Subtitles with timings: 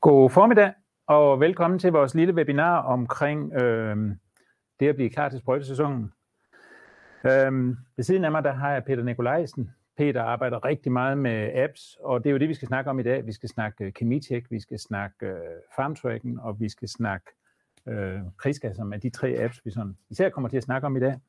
[0.00, 0.72] God formiddag,
[1.06, 3.96] og velkommen til vores lille webinar omkring øh,
[4.80, 6.12] det at blive klar til sprøjtesæsonen.
[7.24, 9.70] Øh, ved siden af mig, der har jeg Peter Nikolajsen.
[9.96, 12.98] Peter arbejder rigtig meget med apps, og det er jo det, vi skal snakke om
[12.98, 13.26] i dag.
[13.26, 15.36] Vi skal snakke øh, kemitek, vi skal snakke øh,
[15.76, 17.26] farmtracking, og vi skal snakke
[17.88, 20.96] øh, Kriska, som er de tre apps, vi sådan især kommer til at snakke om
[20.96, 21.20] i dag.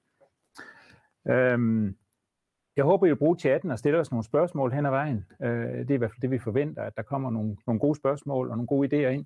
[1.30, 1.92] Øh,
[2.80, 5.26] jeg håber, I vil bruge chatten og stille os nogle spørgsmål hen ad vejen.
[5.42, 7.96] Øh, det er i hvert fald det, vi forventer, at der kommer nogle, nogle gode
[7.96, 9.26] spørgsmål og nogle gode idéer ind.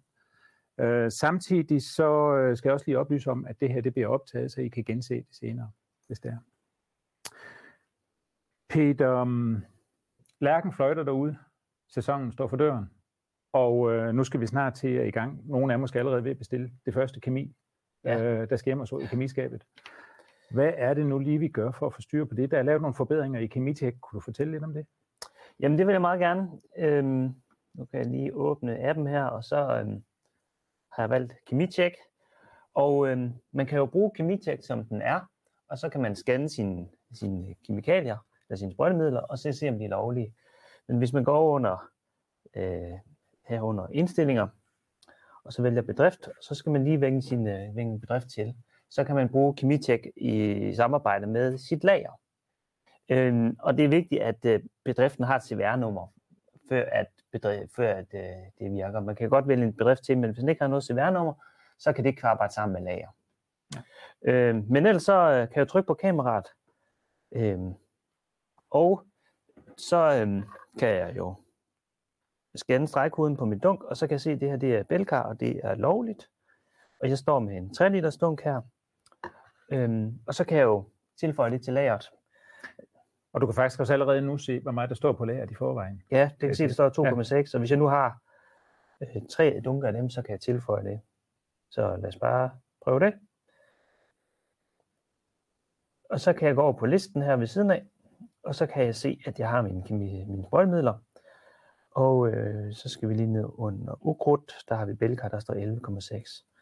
[0.80, 4.08] Øh, samtidig så øh, skal jeg også lige oplyse om, at det her det bliver
[4.08, 5.71] optaget, så I kan gense det senere,
[6.08, 6.38] hvis det er.
[8.70, 9.63] Peter, um,
[10.39, 11.38] Lærken fløjter derude.
[11.89, 12.85] Sæsonen står for døren.
[13.53, 15.49] Og øh, nu skal vi snart til at i gang.
[15.49, 17.55] Nogle er måske allerede ved at bestille det første kemi,
[18.03, 18.23] ja.
[18.23, 19.63] øh, der skal hjem og så i kemiskabet.
[20.53, 22.52] Hvad er det nu lige, vi gør for at få styr på det?
[22.52, 23.94] Der er lavet nogle forbedringer i Kemitek.
[24.02, 24.85] Kunne du fortælle lidt om det?
[25.59, 26.49] Jamen, det vil jeg meget gerne.
[26.77, 27.35] Øhm,
[27.73, 30.03] nu kan jeg lige åbne appen her, og så øhm,
[30.91, 31.95] har jeg valgt Kemitech.
[32.73, 35.19] Og øhm, man kan jo bruge Kemitech, som den er,
[35.69, 38.17] og så kan man scanne sine, sine kemikalier,
[38.49, 40.36] eller sine sprøjtemidler, og så se, om de er lovlige.
[40.88, 41.89] Men hvis man går under
[42.55, 42.99] øh,
[43.47, 44.47] herunder indstillinger,
[45.44, 48.55] og så vælger bedrift, så skal man lige vænge sin øh, vænge bedrift til
[48.94, 52.19] så kan man bruge Kemitek i samarbejde med sit lager.
[53.09, 56.08] Øhm, og det er vigtigt, at øh, bedriften har et CVR-nummer,
[56.69, 58.21] før, at, bedrift, før at, øh,
[58.59, 58.99] det virker.
[58.99, 61.33] Man kan godt vælge en bedrift til, men hvis den ikke har noget CVR-nummer,
[61.80, 63.09] så kan det ikke arbejde sammen med lager.
[63.75, 63.81] Ja.
[64.31, 66.47] Øhm, men ellers så øh, kan jeg trykke på kameraet,
[67.31, 67.73] øhm,
[68.69, 69.05] og
[69.77, 70.44] så øhm,
[70.80, 71.36] kan jeg jo
[72.55, 74.83] scanne stregkoden på min dunk, og så kan jeg se, at det her det er
[74.83, 76.30] bælkar, og det er lovligt.
[77.02, 78.61] Og jeg står med en 3 liters dunk her,
[79.73, 80.85] Øhm, og så kan jeg jo
[81.19, 82.11] tilføje lidt til lageret.
[83.33, 85.55] Og du kan faktisk også allerede nu se, hvor meget der står på lageret i
[85.55, 86.03] forvejen.
[86.11, 86.89] Ja, det kan se, der står
[87.33, 87.45] 2,6, ja.
[87.45, 88.21] så hvis jeg nu har
[89.02, 91.02] øh, tre dunker af dem, så kan jeg tilføje det.
[91.69, 93.13] Så lad os bare prøve det.
[96.09, 97.86] Og så kan jeg gå over på listen her ved siden af,
[98.43, 100.93] og så kan jeg se, at jeg har mine, mine, mine sprøjtemidler.
[101.92, 105.53] Og øh, så skal vi lige ned under ukrudt, der har vi bælker, der står
[105.53, 106.52] 11,6.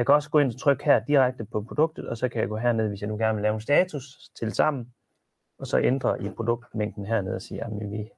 [0.00, 2.48] Jeg kan også gå ind og trykke her direkte på produktet, og så kan jeg
[2.48, 4.92] gå herned, hvis jeg nu gerne vil lave en status til sammen,
[5.58, 8.10] og så ændre i produktmængden hernede og sige, at vi,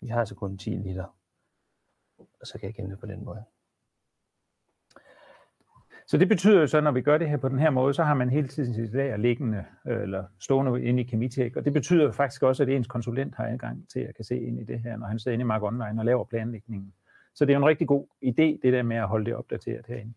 [0.00, 1.04] vi har så kun 10 liter.
[2.18, 3.44] Og så kan jeg gemme det på den måde.
[6.06, 8.04] Så det betyder jo så, når vi gør det her på den her måde, så
[8.04, 11.72] har man hele tiden sit lager liggende øh, eller stående inde i Kemitek, og det
[11.72, 14.80] betyder faktisk også, at ens konsulent har adgang til at kan se ind i det
[14.80, 16.94] her, når han sidder inde i Mark Online og laver planlægningen.
[17.34, 20.14] Så det er en rigtig god idé, det der med at holde det opdateret herinde.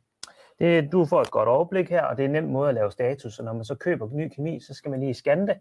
[0.62, 2.92] Det, du får et godt overblik her, og det er en nem måde at lave
[2.92, 3.40] status.
[3.40, 5.58] Og når man så køber ny kemi, så skal man lige scanne det,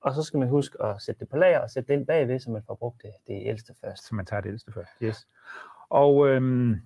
[0.00, 2.38] og så skal man huske at sætte det på lager og sætte det ind bagved,
[2.38, 4.08] så man får brugt det, det ældste først.
[4.08, 5.28] Så man tager det ældste først, yes.
[5.90, 6.76] Og øhm,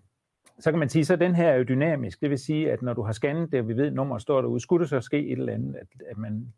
[0.59, 2.21] så kan man sige, så den her er jo dynamisk.
[2.21, 4.41] Det vil sige, at når du har scannet det, og vi ved, at nummeret står
[4.41, 6.53] derude, skulle det så ske et eller andet, at, at man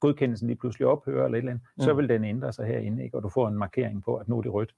[0.00, 1.82] godkendelsen lige pludselig ophører eller et eller andet, mm.
[1.82, 3.16] så vil den ændre sig herinde, ikke?
[3.16, 4.74] og du får en markering på, at nu er det rødt.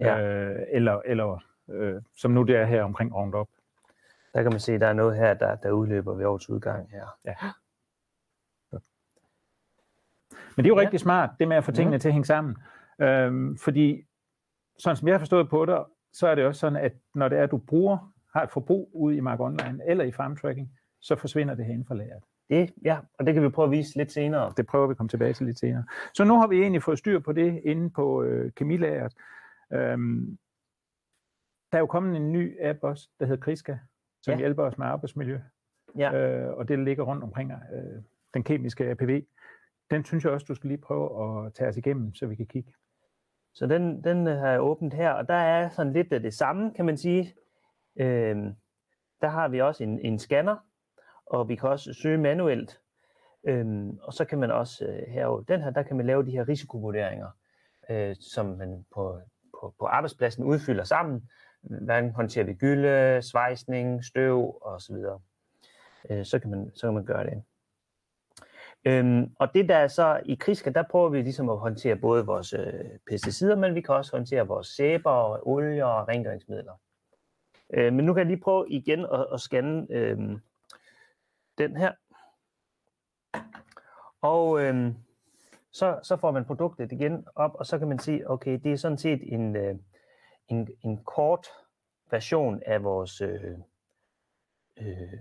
[0.00, 0.20] Ja.
[0.20, 3.48] Øh, eller, eller øh, som nu det er her omkring Roundup.
[4.34, 6.90] Der kan man se, at der er noget her, der, der udløber ved årets udgang
[6.90, 7.06] her.
[7.24, 7.34] Ja.
[10.56, 10.80] Men det er jo ja.
[10.80, 11.98] rigtig smart, det med at få tingene ja.
[11.98, 12.56] til at hænge sammen.
[13.00, 14.06] Øhm, fordi,
[14.78, 17.38] sådan som jeg har forstået på det, så er det også sådan, at når det
[17.38, 20.70] er, at du bruger, har et forbrug ude i Mark Online eller i Farm Tracking,
[21.00, 22.22] så forsvinder det herinde fra lageret.
[22.50, 24.52] Det, ja, og det kan vi prøve at vise lidt senere.
[24.56, 25.84] Det prøver vi at komme tilbage til lidt senere.
[26.14, 29.14] Så nu har vi egentlig fået styr på det inde på øh, kemilageret.
[29.72, 30.38] Øhm,
[31.72, 33.78] der er jo kommet en ny app også, der hedder Kriska,
[34.22, 34.38] som ja.
[34.38, 35.38] hjælper os med arbejdsmiljø.
[35.98, 36.12] Ja.
[36.12, 38.02] Øh, og det ligger rundt omkring øh,
[38.34, 39.22] den kemiske APV.
[39.90, 42.46] Den synes jeg også, du skal lige prøve at tage os igennem, så vi kan
[42.46, 42.72] kigge.
[43.54, 46.74] Så den, den har jeg åbent her, og der er sådan lidt af det samme,
[46.74, 47.34] kan man sige.
[48.00, 48.36] Øh,
[49.20, 50.56] der har vi også en, en scanner,
[51.26, 52.80] og vi kan også søge manuelt.
[53.48, 56.30] Øhm, og så kan man også øh, her den her, der kan man lave de
[56.30, 57.28] her risikovurderinger,
[57.90, 59.20] øh, som man på,
[59.60, 61.30] på, på arbejdspladsen udfylder sammen,
[61.60, 64.96] hvordan håndterer vi gylde, svejsning, støv osv.
[64.96, 65.18] Så,
[66.10, 67.42] øh, så, kan man, så kan man gøre det.
[68.84, 72.26] Øhm, og det der er så i Kriska, der prøver vi ligesom at håndtere både
[72.26, 76.72] vores øh, pesticider, men vi kan også håndtere vores sæber, olie og rengøringsmidler.
[77.74, 80.18] Øh, men nu kan jeg lige prøve igen at, at scanne øh,
[81.58, 81.92] den her.
[84.20, 84.94] Og øh,
[85.72, 88.76] så, så får man produktet igen op, og så kan man se, okay, det er
[88.76, 89.74] sådan set en, øh,
[90.48, 91.46] en, en kort
[92.10, 93.58] version af vores øh,
[94.80, 95.20] øh,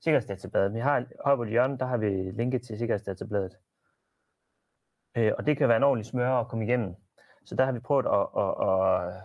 [0.00, 0.74] sikkerhedsdatabladet.
[0.74, 3.58] Vi har oppe på hjørnet, der har vi linket til sikkerhedsdatabladet.
[5.16, 6.94] Øh, og det kan være en ordentlig smør at komme igennem.
[7.44, 9.22] Så der har vi prøvet at, at, at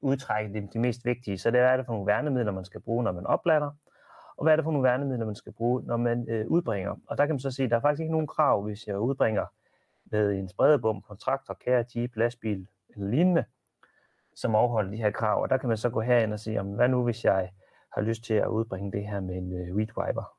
[0.00, 1.38] udtrække det, det mest vigtige.
[1.38, 3.70] Så det er, hvad er det for nogle værnemidler, man skal bruge, når man oplader,
[4.36, 6.96] og hvad er det for nogle værnemidler, man skal bruge, når man øh, udbringer.
[7.06, 8.98] Og der kan man så sige, at der er faktisk ikke nogen krav, hvis jeg
[8.98, 9.46] udbringer
[10.04, 13.44] med en spredebom, kontraktor, kære, jeep, lastbil eller lignende,
[14.40, 15.42] som overholder de her krav.
[15.42, 17.50] Og der kan man så gå herind og sige, hvad nu hvis jeg
[17.92, 20.34] har lyst til at udbringe det her med en øh, weed wiper?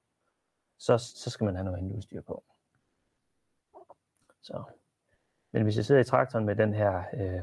[0.77, 2.43] Så, så skal man have noget andet udstyr på.
[4.41, 4.63] Så.
[5.51, 7.41] Men hvis jeg sidder i traktoren med den her, øh,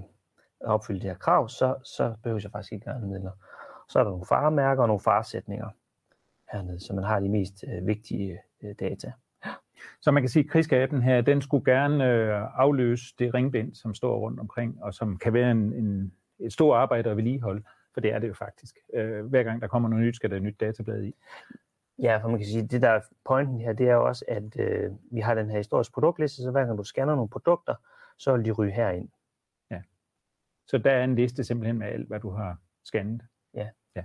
[0.60, 3.32] opfylde de her krav, så, så behøver jeg faktisk ikke midler.
[3.88, 5.68] Så er der nogle faremærker og nogle faresætninger
[6.52, 9.12] hernede, så man har de mest øh, vigtige øh, data.
[10.00, 13.94] Så man kan sige, at krigsgaben her, den skulle gerne øh, afløse det ringbind, som
[13.94, 17.62] står rundt omkring, og som kan være en, en, et stort arbejde at vedligeholde,
[17.94, 18.78] for det er det jo faktisk.
[18.94, 21.14] Øh, hver gang der kommer noget nyt, skal der et nyt datablad i.
[21.98, 24.92] Ja, for man kan sige, det der er pointen her, det er også, at øh,
[25.10, 27.74] vi har den her historiske produktliste, så hver gang du scanner nogle produkter,
[28.18, 29.08] så vil de ryge herind.
[29.70, 29.80] Ja.
[30.66, 33.22] Så der er en liste simpelthen med alt, hvad du har scannet.
[33.54, 33.68] Ja.
[33.96, 34.04] ja.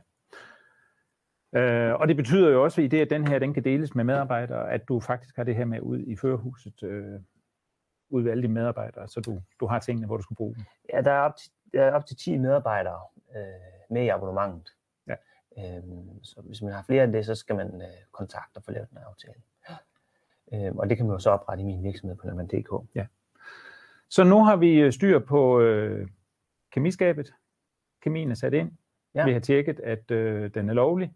[1.54, 4.04] Øh, og det betyder jo også i det, at den her den kan deles med
[4.04, 7.20] medarbejdere, at du faktisk har det her med ud i førerhuset, øh,
[8.10, 10.64] ud ved alle de medarbejdere, så du, du har tingene, hvor du skal bruge dem.
[10.94, 13.00] Ja, der er op til, der er op til 10 medarbejdere
[13.36, 13.44] øh,
[13.90, 14.74] med i abonnementet.
[15.08, 15.16] Ja.
[15.58, 18.72] Øhm, så hvis man har flere end det, så skal man øh, kontakte og få
[18.72, 19.42] lavet en aftale.
[20.54, 22.88] Øhm, og det kan man jo så oprette i min virksomhed på Lerman.dk.
[22.96, 23.06] Ja.
[24.10, 26.08] Så nu har vi øh, styr på øh,
[26.72, 27.34] kemiskabet.
[28.02, 28.72] Kemien er sat ind.
[29.16, 29.26] Ja.
[29.26, 31.14] Vi har tjekket, at øh, den er lovlig.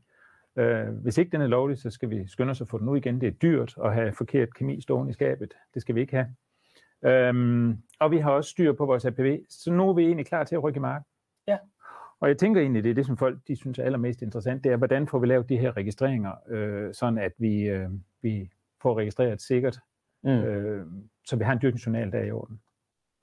[0.56, 2.98] Øh, hvis ikke den er lovlig, så skal vi skynde os at få den ud
[2.98, 3.22] igen.
[3.22, 5.54] Det er dyrt at have forkert kemi stående i skabet.
[5.74, 6.36] Det skal vi ikke have.
[7.06, 10.44] Øhm, og vi har også styr på vores APV, så nu er vi egentlig klar
[10.44, 11.06] til at rykke i marken.
[11.48, 11.58] Ja.
[12.20, 14.72] Og jeg tænker egentlig, det er det, som folk de synes er allermest interessant, det
[14.72, 17.90] er, hvordan får vi lavet de her registreringer, øh, sådan at vi, øh,
[18.22, 18.50] vi
[18.82, 19.80] får registreret sikkert,
[20.24, 20.30] mm.
[20.30, 20.86] øh,
[21.26, 22.60] så vi har en dyrkningsjournal der i orden.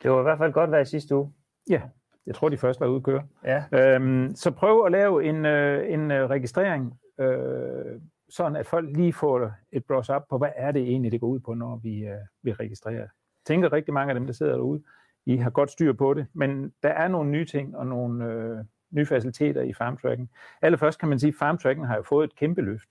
[0.02, 1.32] Det var i hvert fald godt været i sidste uge.
[1.70, 1.82] Ja,
[2.26, 3.26] jeg tror, de først var ude at køre.
[3.44, 3.64] Ja.
[3.72, 9.12] Øhm, så prøv at lave en, øh, en øh, registrering, øh, sådan at folk lige
[9.12, 12.04] får et brush op på, hvad er det egentlig, det går ud på, når vi,
[12.04, 13.08] øh, vi registrerer.
[13.46, 14.82] Tænker rigtig mange af dem, der sidder derude,
[15.26, 18.64] I har godt styr på det, men der er nogle nye ting og nogle øh,
[18.90, 20.30] nye faciliteter i farmtracking.
[20.62, 22.88] Allerførst kan man sige, at farmtracking har jo fået et kæmpe løft.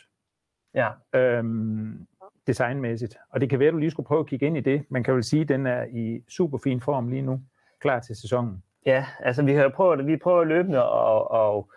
[0.74, 0.90] Ja.
[1.14, 2.08] Øhm,
[2.48, 3.18] designmæssigt.
[3.30, 4.86] Og det kan være, at du lige skulle prøve at kigge ind i det.
[4.90, 7.42] Man kan vel sige, at den er i super fin form lige nu,
[7.80, 8.64] klar til sæsonen.
[8.86, 11.72] Ja, altså vi har prøvet vi prøver løbende, og, og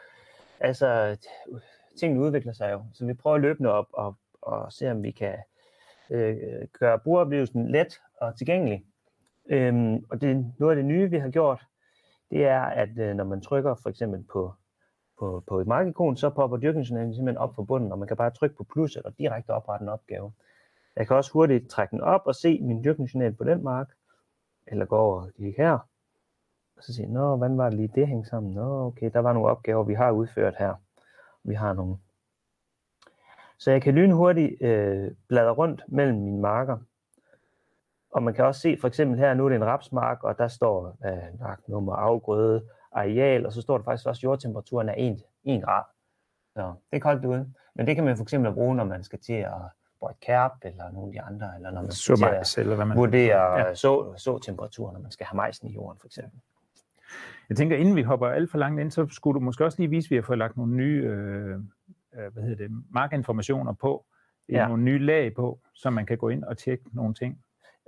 [0.60, 1.16] altså
[1.98, 5.34] tingene udvikler sig jo, så vi prøver løbende op og, og se, om vi kan
[6.10, 6.36] øh,
[6.78, 8.84] gøre brugeroplevelsen let og tilgængelig.
[9.50, 11.66] Øhm, og det, noget af det nye, vi har gjort,
[12.30, 14.52] det er, at øh, når man trykker for eksempel på,
[15.18, 18.30] på, på et markikon, så popper dyrkningsjournalen simpelthen op for bunden, og man kan bare
[18.30, 20.32] trykke på plus eller direkte oprette en opgave.
[20.96, 23.88] Jeg kan også hurtigt trække den op og se min dyrkningsjournal på den mark,
[24.66, 25.78] eller gå over lige her,
[26.76, 28.54] og så sige, nå, hvordan var det lige det hænge sammen?
[28.54, 30.74] Nå, okay, der var nogle opgaver, vi har udført her.
[31.44, 31.96] Vi har nogle.
[33.64, 36.78] Så jeg kan lynhurtigt øh, bladre rundt mellem mine marker.
[38.10, 40.48] Og man kan også se, for eksempel her, nu er det en rapsmark, og der
[40.48, 45.22] står øh, marknummer, afgrøde, areal, og så står der faktisk også, at jordtemperaturen er 1,
[45.44, 45.82] 1 grad.
[46.54, 47.52] Så det er koldt ude.
[47.74, 50.92] Men det kan man for eksempel bruge, når man skal til at et kærp, eller
[50.92, 53.74] nogle af de andre, eller når man skal til at eller hvad man vurdere ja.
[53.74, 56.40] så, så temperaturen, når man skal have majsen i jorden, for eksempel.
[57.48, 59.90] Jeg tænker, inden vi hopper alt for langt ind, så skulle du måske også lige
[59.90, 61.58] vise, at vi har fået lagt nogle nye øh,
[62.16, 64.06] øh hvad hedder det, markinformationer på,
[64.48, 64.68] ja.
[64.68, 67.44] nogle nye lag på, så man kan gå ind og tjekke nogle ting.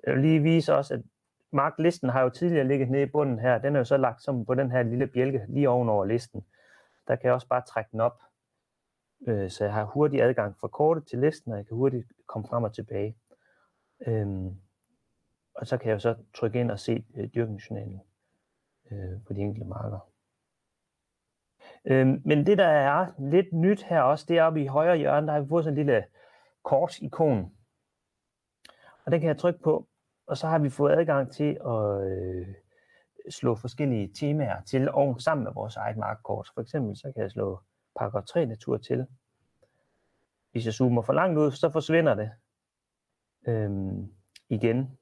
[0.06, 1.02] Jeg vil lige vise også, at
[1.52, 3.58] marklisten har jo tidligere ligget nede i bunden her.
[3.58, 6.44] Den er jo så lagt som på den her lille bjælke lige ovenover listen.
[7.08, 8.22] Der kan jeg også bare trække den op,
[9.28, 12.48] øh, så jeg har hurtig adgang fra kortet til listen, og jeg kan hurtigt komme
[12.48, 13.16] frem og tilbage.
[14.06, 14.54] Øhm,
[15.54, 18.00] og så kan jeg jo så trykke ind og se øh, dyrkningsjournalen
[18.90, 20.15] øh, på de enkelte marker.
[21.86, 25.26] Øhm, men det, der er lidt nyt her også, det er oppe i højre hjørne,
[25.26, 26.04] der har vi fået sådan en lille
[26.64, 27.52] kortikon.
[29.04, 29.88] Og den kan jeg trykke på,
[30.26, 32.46] og så har vi fået adgang til at øh,
[33.30, 36.50] slå forskellige temaer til og sammen med vores eget markkort.
[36.54, 37.60] For eksempel så kan jeg slå
[37.96, 39.06] paragraf 3 natur til.
[40.52, 42.30] Hvis jeg zoomer for langt ud, så forsvinder det
[43.46, 44.12] øhm,
[44.48, 44.98] igen.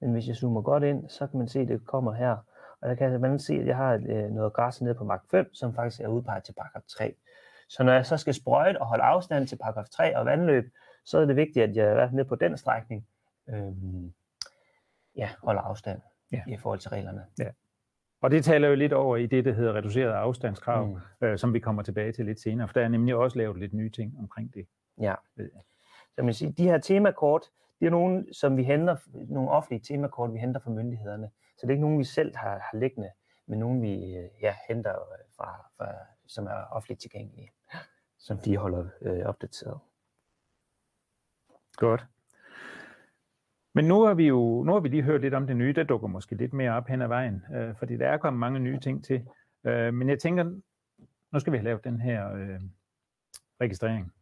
[0.00, 2.36] Men hvis jeg zoomer godt ind, så kan man se, at det kommer her.
[2.84, 5.54] Og der kan man se, at jeg har øh, noget græs nede på mark 5,
[5.54, 7.14] som faktisk er udpeget til paragraf 3.
[7.68, 10.64] Så når jeg så skal sprøjte og holde afstand til paragraf 3 og vandløb,
[11.04, 13.06] så er det vigtigt, at jeg er nede på den strækning,
[13.48, 14.14] øhm,
[15.16, 16.00] ja, holder afstand
[16.32, 16.42] ja.
[16.48, 17.24] i forhold til reglerne.
[17.38, 17.50] Ja.
[18.20, 21.26] Og det taler jo lidt over i det, der hedder reduceret afstandskrav, mm.
[21.26, 23.74] øh, som vi kommer tilbage til lidt senere, for der er nemlig også lavet lidt
[23.74, 24.66] nye ting omkring det.
[25.00, 25.14] Ja.
[26.14, 27.42] Så man siger, de her temakort,
[27.80, 28.96] det er nogen, som vi henter,
[29.28, 31.30] nogle offentlige temakort, vi henter fra myndighederne.
[31.56, 33.10] Så det er ikke nogen, vi selv har, har liggende.
[33.46, 35.92] men nogen, vi øh, ja, henter øh, fra, fra,
[36.26, 37.50] som er offentligt tilgængelige,
[38.18, 39.78] som de holder øh, opdateret.
[41.76, 42.06] Godt.
[43.74, 45.84] Men nu har vi jo nu har vi lige hørt lidt om det nye, der
[45.84, 48.80] dukker måske lidt mere op hen ad vejen, øh, fordi der er kommet mange nye
[48.80, 49.26] ting til.
[49.64, 50.44] Øh, men jeg tænker,
[51.32, 52.60] nu skal vi have lavet den her øh,
[53.60, 54.12] registrering.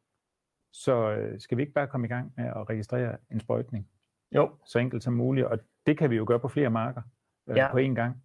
[0.73, 3.89] Så øh, skal vi ikke bare komme i gang med at registrere en sprøjtning?
[4.33, 4.51] Jo.
[4.67, 7.03] Så enkelt som muligt, og det kan vi jo gøre på flere marker
[7.49, 7.69] øh, Ja.
[7.73, 8.23] på én gang.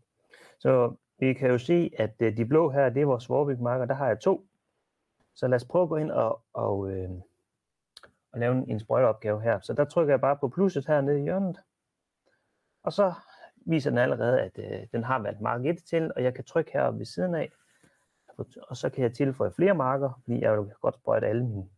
[0.59, 3.85] Så vi kan jo se, at øh, de blå her, det er vores Vorbygmarker.
[3.85, 4.47] Der har jeg to.
[5.35, 7.09] Så lad os prøve at gå ind og, og, øh,
[8.31, 9.59] og lave en, en sprøjteopgave her.
[9.59, 11.59] Så der trykker jeg bare på plusset her nede i hjørnet.
[12.83, 13.13] Og så
[13.65, 16.71] viser den allerede, at øh, den har valgt mark 1 til, og jeg kan trykke
[16.73, 17.51] her ved siden af.
[18.67, 21.69] Og så kan jeg tilføje flere marker, fordi jeg vil godt sprøjte alle mine,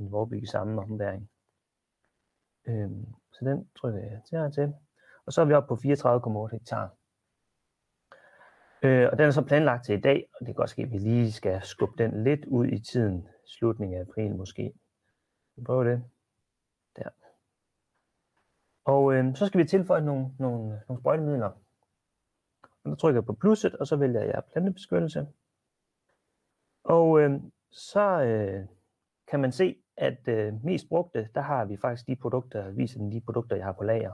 [0.00, 1.30] i Vorbyg i samme ombæring.
[2.68, 4.74] Øhm, så den trykker jeg til her til.
[5.26, 6.94] Og så er vi oppe på 34,8 hektar.
[8.82, 10.92] Øh, og den er så planlagt til i dag, og det kan godt ske, at
[10.92, 14.72] vi lige skal skubbe den lidt ud i tiden, slutningen af april måske.
[15.56, 16.04] Vi prøver det.
[16.96, 17.08] Der.
[18.84, 21.50] Og øh, så skal vi tilføje nogle, nogle, nogle sprøjtemidler.
[22.62, 25.26] Og der trykker jeg på plusset, og så vælger jeg plantebeskyttelse.
[26.84, 27.40] Og øh,
[27.70, 28.66] så øh,
[29.30, 33.12] kan man se, at øh, mest brugte, der har vi faktisk de produkter, viser den
[33.12, 34.12] de produkter, jeg har på lager.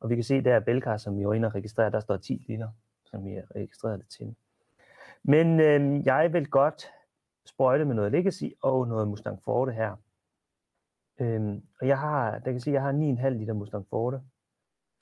[0.00, 2.44] Og vi kan se, der er som vi var inde og registrere, der står 10
[2.48, 2.68] liter,
[3.04, 4.36] som vi har registreret det til.
[5.22, 6.90] Men øh, jeg vil godt
[7.46, 9.96] sprøjte med noget Legacy og noget Mustang Forte her.
[11.20, 14.20] Øhm, og jeg har, der kan sige, jeg har 9,5 liter Mustang Forte.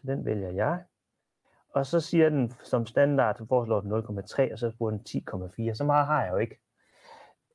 [0.06, 0.84] Den vælger jeg.
[1.74, 5.00] Og så siger den som standard, så foreslår den 0,3, og så bruger den
[5.70, 5.74] 10,4.
[5.74, 6.58] Så meget har jeg jo ikke.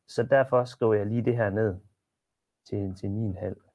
[0.07, 1.75] Så derfor skriver jeg lige det her ned
[2.69, 3.07] til, til
[3.39, 3.67] 9,5.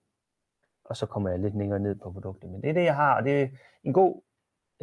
[0.85, 2.51] Og så kommer jeg lidt længere ned på produktet.
[2.51, 3.49] Men det er det, jeg har, og det er
[3.85, 4.23] en god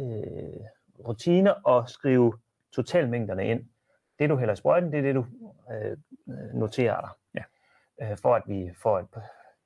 [0.00, 0.60] øh,
[1.08, 2.38] rutine at skrive
[2.72, 3.68] totalmængderne ind.
[4.18, 5.26] Det, du hælder i sprøjten, det er det, du
[5.72, 5.96] øh,
[6.54, 7.10] noterer dig.
[7.34, 7.44] Ja.
[8.10, 9.06] Øh, for at vi får et,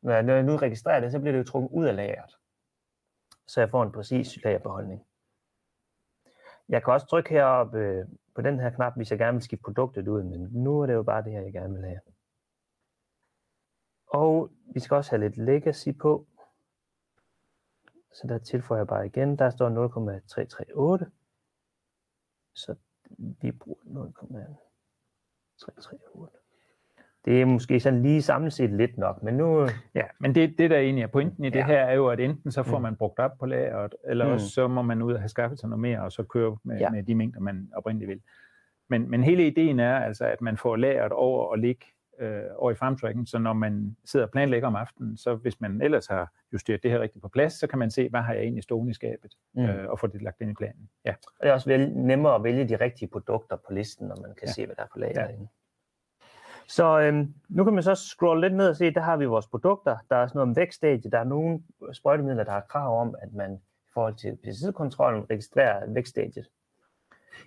[0.03, 2.37] når jeg, nu registrerer det, så bliver det jo trukket ud af lageret.
[3.47, 5.07] Så jeg får en præcis lagerbeholdning.
[6.69, 9.62] Jeg kan også trykke heroppe øh, på den her knap, hvis jeg gerne vil skifte
[9.62, 12.00] produktet ud, men nu er det jo bare det her, jeg gerne vil have.
[14.07, 16.26] Og vi skal også have lidt legacy på.
[18.12, 21.11] Så der tilføjer jeg bare igen, der står 0,338.
[22.55, 22.76] Så
[23.19, 26.43] vi bruger 0,338.
[27.25, 29.69] Det er måske sådan lige samlet set lidt nok, men nu...
[29.95, 31.66] Ja, men det, det der egentlig er pointen i det Ja.
[31.66, 32.83] her, er jo, at enten så får Mm.
[32.83, 34.33] man brugt op på lageret, eller Mm.
[34.33, 36.78] også så må man ud og have skaffet sig noget mere, og så køre med,
[36.78, 36.90] Ja.
[36.90, 38.21] med de mængder, man oprindeligt vil.
[38.88, 41.87] Men, men hele ideen er altså, at man får lageret over og ligge
[42.21, 45.83] øh, over i farmtracken, så når man sidder og planlægger om aftenen, så hvis man
[45.83, 48.43] ellers har justeret det her rigtigt på plads, så kan man se, hvad har jeg
[48.43, 49.62] egentlig stående i skabet, Mm.
[49.64, 50.88] øh, og få det lagt ind i planen.
[51.04, 54.16] Ja, Og det er også vel, nemmere at vælge de rigtige produkter på listen, når
[54.23, 54.52] man kan ja.
[54.52, 55.31] se, hvad der er på lageret.
[55.31, 55.45] Ja.
[56.68, 59.47] Så øhm, nu kan man så scrolle lidt ned og se, der har vi vores
[59.47, 59.97] produkter.
[60.11, 61.11] Der er sådan noget om vækststadie.
[61.11, 61.61] Der er nogle
[61.92, 66.47] sprøjtemidler, der har krav om, at man i forhold til pesticidkontrollen registrerer vækststadiet.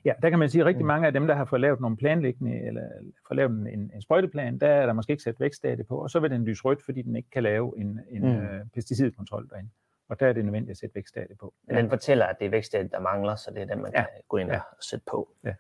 [0.05, 1.97] Ja, der kan man sige, at rigtig mange af dem, der har fået lavet nogle
[1.97, 2.81] planlæggende, eller
[3.27, 6.19] fået lavet en, en sprøjteplan, der er der måske ikke sat vækststadie på, og så
[6.19, 8.27] vil den lyse rødt, fordi den ikke kan lave en, en Mm.
[8.41, 9.69] øh, pesticidkontrol derinde.
[10.09, 11.53] Og der er det nødvendigt at sætte vækststadie på.
[11.71, 11.77] Ja.
[11.77, 14.01] Den fortæller, at det er vækststadiet, der mangler, så det er den, man Ja.
[14.01, 14.57] kan gå ind Ja.
[14.57, 15.29] og sætte på.
[15.43, 15.53] Ja.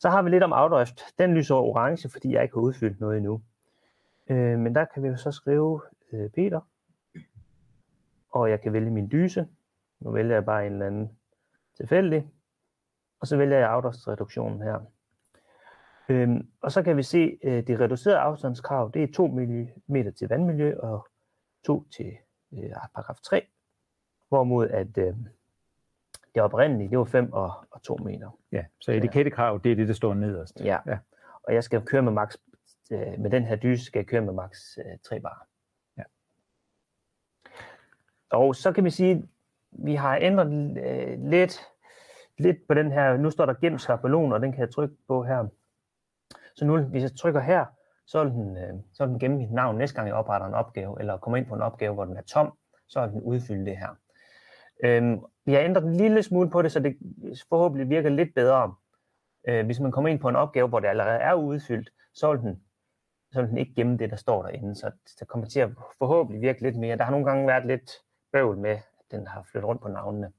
[0.00, 1.02] Så har vi lidt om afdrift.
[1.18, 3.42] Den lyser orange, fordi jeg ikke har udfyldt noget endnu.
[4.30, 5.80] Øh, men der kan vi jo så skrive
[6.12, 6.60] øh, Peter.
[8.30, 9.48] Og jeg kan vælge min dyse.
[10.00, 11.18] Nu vælger jeg bare en eller anden
[11.76, 12.30] tilfældig.
[13.20, 14.80] Og så vælger jeg afdriftsreduktionen her.
[16.08, 20.28] Øhm, og så kan vi se, øh, det reducerede afstandskrav, det er 2 mm til
[20.28, 21.08] vandmiljø og
[21.64, 22.16] 2 til
[22.52, 23.46] øh, paragraf 3.
[24.28, 25.14] Hvorimod at øh,
[26.34, 28.38] det oprindelige, det var 5 og, og 2 meter.
[28.52, 30.60] Ja, så etikettekrav, det er det, der står nederst.
[30.60, 30.78] Ja.
[30.86, 30.98] Ja.
[31.42, 32.36] Og jeg skal køre med max,
[32.92, 35.46] øh, med den her dyse skal jeg køre med max øh, 3 bar.
[35.98, 36.02] Ja.
[38.30, 39.28] Og så kan vi sige,
[39.70, 41.60] vi har ændret øh, lidt,
[42.38, 45.24] lidt på den her, nu står der gem skabelon, og den kan jeg trykke på
[45.24, 45.46] her.
[46.54, 47.64] Så nu, hvis jeg trykker her,
[48.06, 50.54] så vil den, øh, så vil den gemme mit navn næste gang, jeg opretter en
[50.54, 52.52] opgave, eller kommer ind på en opgave, hvor den er tom,
[52.88, 53.96] så vil den udfylde det her.
[54.84, 55.20] Øhm,
[55.50, 56.96] vi har ændret en lille smule på det, så det
[57.48, 58.74] forhåbentlig virker lidt bedre.
[59.48, 62.40] Øh, hvis man kommer ind på en opgave, hvor det allerede er udfyldt, så vil
[62.40, 62.62] den,
[63.32, 64.74] så vil den ikke gemme det, der står derinde.
[64.74, 64.90] Så
[65.20, 66.96] det kommer til at forhåbentlig virke lidt mere.
[66.96, 67.90] Der har nogle gange været lidt
[68.32, 70.32] bøvl med, at den har flyttet rundt på navnene.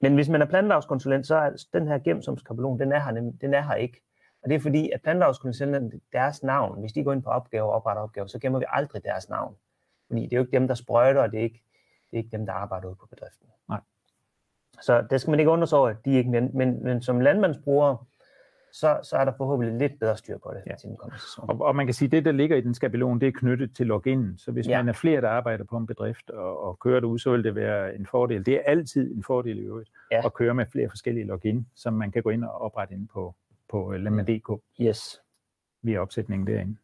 [0.00, 3.12] Men hvis man er planteavskonsulent, så er den her gem som skabelon, den er her,
[3.12, 4.02] nem- den er her ikke.
[4.42, 7.72] Og det er fordi, at planteavskonsulenten, deres navn, hvis de går ind på opgaver og
[7.72, 9.56] opretter opgaver, så gemmer vi aldrig deres navn.
[10.06, 11.62] Fordi det er jo ikke dem, der sprøjter, og det er ikke,
[12.10, 13.48] det er ikke dem, der arbejder ude på bedriften.
[13.68, 13.80] Nej.
[14.82, 17.20] Så det skal man ikke undre sig over, at de ikke, men, men, men som
[17.20, 18.06] landmandsbruger,
[18.74, 20.76] så, så er der forhåbentlig lidt bedre styr på det ja.
[20.76, 21.50] til den kommende sæson.
[21.50, 23.76] Og, og man kan sige, at det, der ligger i den skabelon, det er knyttet
[23.76, 24.38] til login.
[24.38, 24.78] Så hvis ja.
[24.78, 27.44] man er flere, der arbejder på en bedrift og, og kører det ud, så vil
[27.44, 28.46] det være en fordel.
[28.46, 30.26] Det er altid en fordel i øvrigt ja.
[30.26, 33.34] at køre med flere forskellige login, som man kan gå ind og oprette ind på,
[33.68, 34.62] på lemma.dk.
[34.80, 35.20] Yes.
[35.82, 36.76] Via opsætningen derinde.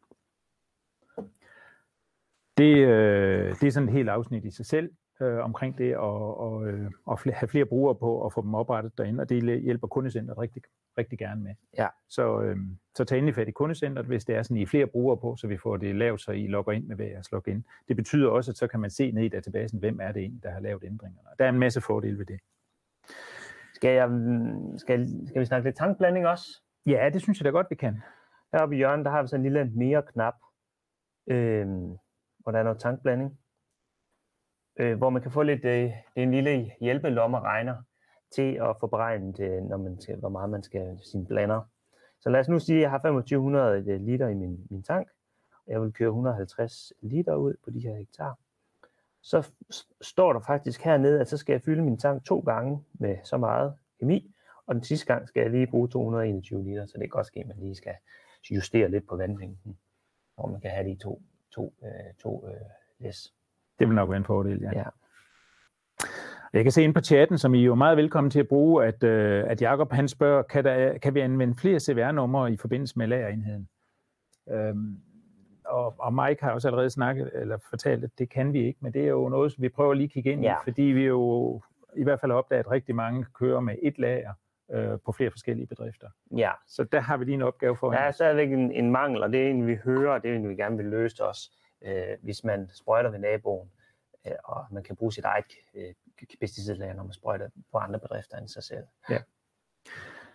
[2.58, 4.90] Det, øh, det er sådan et helt afsnit i sig selv
[5.22, 8.98] øh, omkring det og, og, øh, og have flere brugere på og få dem oprettet
[8.98, 10.62] derinde, og det hjælper kundecentret rigtig,
[10.98, 11.54] rigtig gerne med.
[11.78, 11.86] Ja.
[12.08, 12.56] Så, øh,
[12.94, 15.36] så tag endelig fat i kundecentret, hvis det er sådan, I er flere brugere på,
[15.36, 17.64] så vi får det lavet, så I logger ind med hver jeres login.
[17.88, 20.42] Det betyder også, at så kan man se ned i databasen, hvem er det egentlig,
[20.42, 21.28] der har lavet ændringerne.
[21.38, 22.40] Der er en masse fordele ved det.
[23.74, 24.10] Skal, jeg,
[24.76, 26.62] skal, skal vi snakke lidt tankblanding også?
[26.86, 28.02] Ja, det synes jeg da godt, vi kan.
[28.52, 30.34] Heroppe i hjørnet, der har vi sådan en lille mere knap,
[31.26, 31.66] øh,
[32.38, 33.39] hvor der er noget tankblanding
[34.76, 37.76] øh, hvor man kan få lidt, øh, en lille hjælpelommeregner
[38.34, 41.60] til at få beregnet, øh, når man skal, hvor meget man skal sin blander.
[42.20, 45.08] Så lad os nu sige, at jeg har 2500 øh, liter i min, min tank,
[45.66, 48.38] og jeg vil køre 150 liter ud på de her hektar.
[49.22, 49.50] Så
[50.00, 53.36] står der faktisk hernede, at så skal jeg fylde min tank to gange med så
[53.36, 54.34] meget kemi,
[54.66, 57.40] og den sidste gang skal jeg lige bruge 221 liter, så det kan godt ske,
[57.40, 57.94] at man lige skal
[58.50, 59.78] justere lidt på vandmængden,
[60.34, 62.60] hvor man kan have de to, to, øh, to øh,
[62.98, 63.34] læs.
[63.80, 64.70] Det vil nok være en fordel, ja.
[64.78, 64.84] ja.
[66.52, 68.84] Jeg kan se ind på chatten, som I er jo meget velkommen til at bruge,
[68.84, 72.98] at, øh, at Jacob han spørger, kan, der, kan vi anvende flere CVR-numre i forbindelse
[72.98, 73.68] med lagerenheden?
[74.50, 74.96] Øhm,
[75.64, 78.92] og, og Mike har også allerede snakket, eller fortalt, at det kan vi ikke, men
[78.92, 80.56] det er jo noget, som vi prøver lige at kigge ind i, ja.
[80.64, 81.60] fordi vi jo
[81.96, 84.32] i hvert fald opdaget, at rigtig mange kører med et lager
[84.72, 86.06] øh, på flere forskellige bedrifter.
[86.36, 86.50] Ja.
[86.68, 87.90] Så der har vi lige en opgave for.
[87.90, 90.36] Der er stadigvæk en, en mangel, og det er en, vi hører, og det er
[90.36, 91.50] en, vi gerne vil løse også
[91.84, 93.70] øh, hvis man sprøjter ved naboen,
[94.26, 95.44] øh, og man kan bruge sit eget
[95.74, 95.94] øh,
[96.40, 98.84] pesticidlager, når man sprøjter på andre bedrifter end sig selv.
[99.10, 99.18] Ja.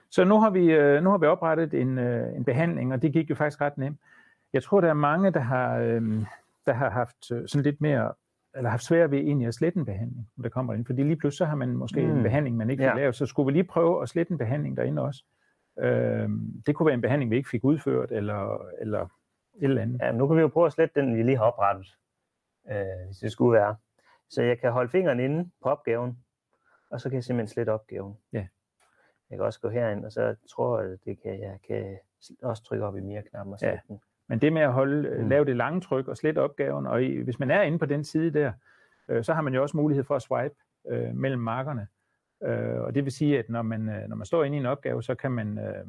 [0.10, 3.14] Så nu har vi, øh, nu har vi oprettet en, øh, en behandling, og det
[3.14, 4.00] gik jo faktisk ret nemt.
[4.54, 6.02] Jeg tror, der er mange, der har, øh,
[6.66, 8.14] der har haft sådan lidt mere
[8.56, 10.86] eller haft svært ved egentlig at slette en behandling, når der kommer ind.
[10.86, 12.18] Fordi lige pludselig så har man måske mm.
[12.18, 12.94] en behandling, man ikke ja.
[12.94, 15.24] lave, så skulle vi lige prøve at slette en behandling derinde også.
[15.80, 16.30] Øh,
[16.66, 19.08] det kunne være en behandling, vi ikke fik udført, eller, eller
[19.58, 20.02] et eller andet.
[20.02, 21.98] Ja, nu kan vi jo prøve at slette den, vi lige har oprettet,
[22.72, 23.76] øh, hvis det skulle være.
[24.30, 26.18] Så jeg kan holde fingeren inde på opgaven,
[26.90, 28.18] og så kan jeg simpelthen slette opgaven.
[28.34, 28.48] Ja.
[29.30, 31.98] Jeg kan også gå herind, og så tror jeg, det kan, jeg kan
[32.44, 33.94] også trykke op i mere knappen og slette ja.
[33.94, 34.02] den.
[34.28, 35.30] Men det med at holde, øh, mm.
[35.30, 38.04] lave det lange tryk og slette opgaven, og i, hvis man er inde på den
[38.04, 38.54] side der,
[39.10, 40.56] øh, så har man jo også mulighed for at swipe
[40.90, 41.88] øh, mellem markerne.
[42.44, 44.66] Øh, og det vil sige, at når man, øh, når man står inde i en
[44.66, 45.86] opgave, så kan man, øh,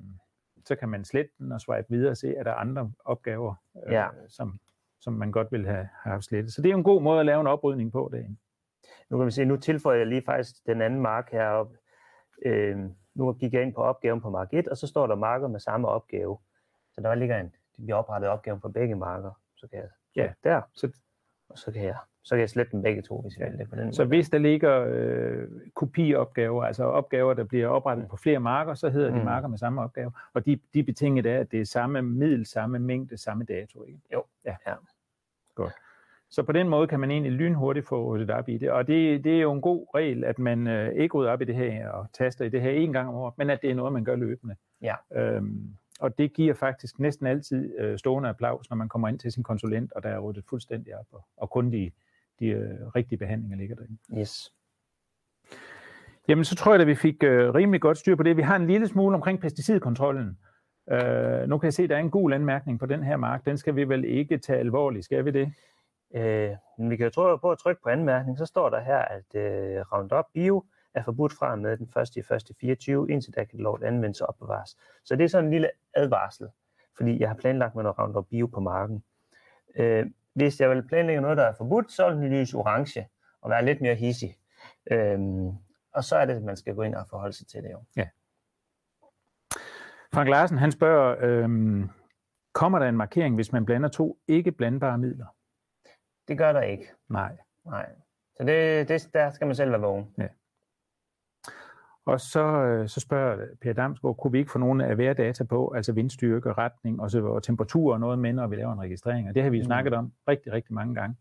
[0.67, 3.55] så kan man slette den og swipe videre og se, at der er andre opgaver,
[3.87, 4.09] øh, ja.
[4.29, 4.61] som,
[5.01, 6.53] som man godt vil have, have slettet.
[6.53, 8.37] Så det er jo en god måde at lave en oprydning på det.
[9.11, 11.79] Nu kan vi se, nu tilføjer jeg lige faktisk den anden mark heroppe.
[12.45, 12.79] Øh,
[13.15, 15.61] nu gik jeg ind på opgaven på mark 1, og så står der marker med
[15.61, 16.39] samme opgave.
[16.93, 19.41] Så der ligger en, vi har oprettet opgaven på begge marker.
[19.57, 20.33] Så kan jeg ja.
[20.45, 20.93] der, så,
[21.49, 23.71] og så kan jeg så kan jeg slette dem begge to, hvis jeg vil det
[23.71, 24.09] på den Så måde.
[24.09, 28.09] hvis der ligger øh, kopiopgaver, altså opgaver, der bliver oprettet mm.
[28.09, 29.19] på flere marker, så hedder mm.
[29.19, 30.13] de marker med samme opgave.
[30.35, 33.85] Og de, de betinget er, at det er samme middel, samme mængde, samme dato.
[33.85, 33.99] Ikke?
[34.13, 34.25] Jo.
[34.45, 34.57] Ja.
[34.67, 34.75] ja.
[35.55, 35.73] Godt.
[36.31, 38.71] Så på den måde kan man egentlig lynhurtigt få ryddet op i det.
[38.71, 41.45] Og det, det er jo en god regel, at man øh, ikke rydder op i
[41.45, 43.75] det her og taster i det her en gang om året, men at det er
[43.75, 44.57] noget, man gør løbende.
[44.83, 44.95] Ja.
[45.15, 49.33] Øhm, og det giver faktisk næsten altid øh, stående applaus, når man kommer ind til
[49.33, 51.91] sin konsulent, og der er ryddet fuldstændig op, og, og kun de
[52.41, 53.99] de øh, rigtige behandlinger ligger derinde.
[54.19, 54.53] Yes.
[56.29, 58.37] Jamen, så tror jeg, at vi fik øh, rimelig godt styr på det.
[58.37, 60.39] Vi har en lille smule omkring pesticidkontrollen.
[60.91, 63.45] Øh, nu kan jeg se, at der er en god anmærkning på den her mark.
[63.45, 65.53] Den skal vi vel ikke tage alvorligt, skal vi det?
[66.15, 68.99] Øh, men vi kan jo tro på at trykke på anmærkning, så står der her,
[68.99, 72.31] at øh, Roundup Bio er forbudt fra med den 1.
[72.51, 72.57] 1.
[72.61, 74.77] 24, indtil der kan lov anvendes og opbevares.
[75.05, 76.47] Så det er sådan en lille advarsel,
[76.97, 79.05] fordi jeg har planlagt med noget Roundup Bio på marken.
[79.77, 83.09] Øh, hvis jeg vil planlægge noget, der er forbudt, så vil den lyse orange
[83.41, 84.37] og være lidt mere hissig.
[84.91, 85.49] Øhm,
[85.93, 87.85] og så er det, at man skal gå ind og forholde sig til det jo.
[87.97, 88.09] Ja.
[90.15, 91.91] Frank Larsen, han spørger, øhm,
[92.53, 95.27] kommer der en markering, hvis man blander to ikke blandbare midler?
[96.29, 96.93] Det gør der ikke.
[97.09, 97.37] Nej.
[97.65, 97.87] Nej.
[98.37, 100.15] Så det, det, der skal man selv være vågen.
[100.19, 100.29] Ja.
[102.07, 105.73] Og så, øh, så spørger Per Damsgaard, kunne vi ikke få nogle af data på,
[105.77, 109.29] altså vindstyrke, retning og, så, og temperatur og noget med, når vi laver en registrering?
[109.29, 109.67] Og det har vi jo mm.
[109.67, 111.17] snakket om rigtig, rigtig mange gange,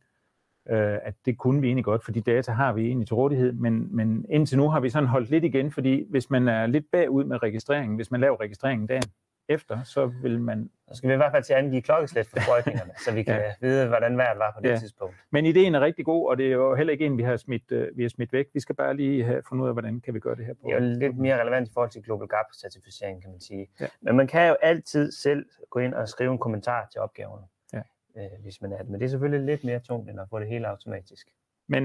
[0.69, 3.51] øh, at det kunne vi egentlig godt, for de data har vi egentlig til rådighed,
[3.51, 6.85] men, men indtil nu har vi sådan holdt lidt igen, fordi hvis man er lidt
[6.91, 9.09] bagud med registreringen, hvis man laver registreringen dagen
[9.49, 10.69] efter, så vil man...
[10.91, 13.35] Så skal vi i hvert fald til at angive klokkeslæt for sprøjtningerne, så vi kan
[13.35, 13.53] ja.
[13.61, 14.77] vide, hvordan vejret var på det Ja.
[14.77, 15.15] tidspunkt.
[15.31, 17.71] Men ideen er rigtig god, og det er jo heller ikke en, vi har smidt,
[17.71, 18.47] øh, vi har smidt væk.
[18.53, 20.59] Vi skal bare lige have fundet ud af, hvordan kan vi gøre det her på.
[20.65, 23.67] Det er jo lidt mere relevant i forhold til Global Gap-certificering, kan man sige.
[23.79, 23.87] Ja.
[24.01, 27.39] Men man kan jo altid selv gå ind og skrive en kommentar til opgaven,
[27.73, 27.81] Ja.
[28.17, 28.89] øh, hvis man er det.
[28.89, 31.27] Men det er selvfølgelig lidt mere tungt, end at få det hele automatisk.
[31.67, 31.83] Men,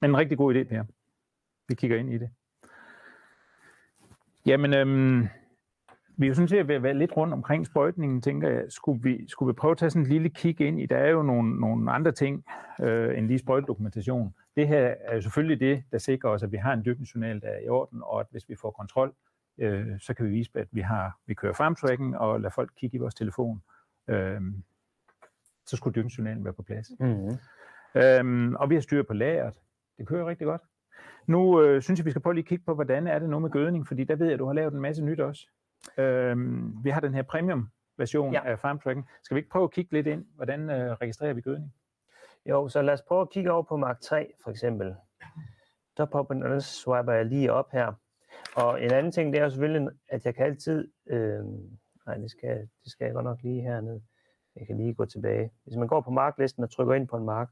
[0.00, 0.84] men en rigtig god idé, Per.
[1.68, 2.30] Vi kigger ind i det.
[4.46, 5.28] Jamen, øhm,
[6.18, 8.62] vi er jo sådan set ved at være lidt rundt omkring sprøjtningen, tænker jeg.
[8.68, 11.10] Skulle vi, skulle vi prøve at tage sådan en lille kig ind i, der er
[11.10, 12.44] jo nogle, nogle andre ting
[12.80, 14.34] øh, end lige sprøjtedokumentation.
[14.56, 17.48] Det her er jo selvfølgelig det, der sikrer os, at vi har en dyrkningsjournal, der
[17.48, 19.14] er i orden, og at hvis vi får kontrol,
[19.58, 22.96] øh, så kan vi vise, at vi, har, vi kører farmtracking og lader folk kigge
[22.96, 23.62] i vores telefon.
[24.08, 24.40] Øh,
[25.66, 26.88] så skulle dyrkningsjournalen være på plads.
[27.00, 27.36] Mm-hmm.
[27.94, 29.54] Øhm, og vi har styr på lageret.
[29.98, 30.62] Det kører rigtig godt.
[31.26, 33.38] Nu øh, synes jeg, vi skal prøve lige at kigge på, hvordan er det nu
[33.38, 35.48] med gødning, fordi der ved jeg, at du har lavet en masse nyt også.
[35.98, 38.42] Øhm, vi har den her premium version Ja.
[38.44, 39.08] af FarmTracking.
[39.22, 41.74] Skal vi ikke prøve at kigge lidt ind, hvordan øh, registrerer vi gødning?
[42.46, 44.96] Jo, så lad os prøve at kigge over på Mark 3 for eksempel.
[45.96, 47.92] Der popper den, og den swiper jeg lige op her.
[48.56, 50.92] Og en anden ting, det er jo selvfølgelig, at jeg kan altid...
[51.06, 51.44] Øh,
[52.06, 54.00] nej, det skal, det skal jeg godt nok lige herned.
[54.56, 55.50] Jeg kan lige gå tilbage.
[55.64, 57.48] Hvis man går på marklisten og trykker ind på en mark,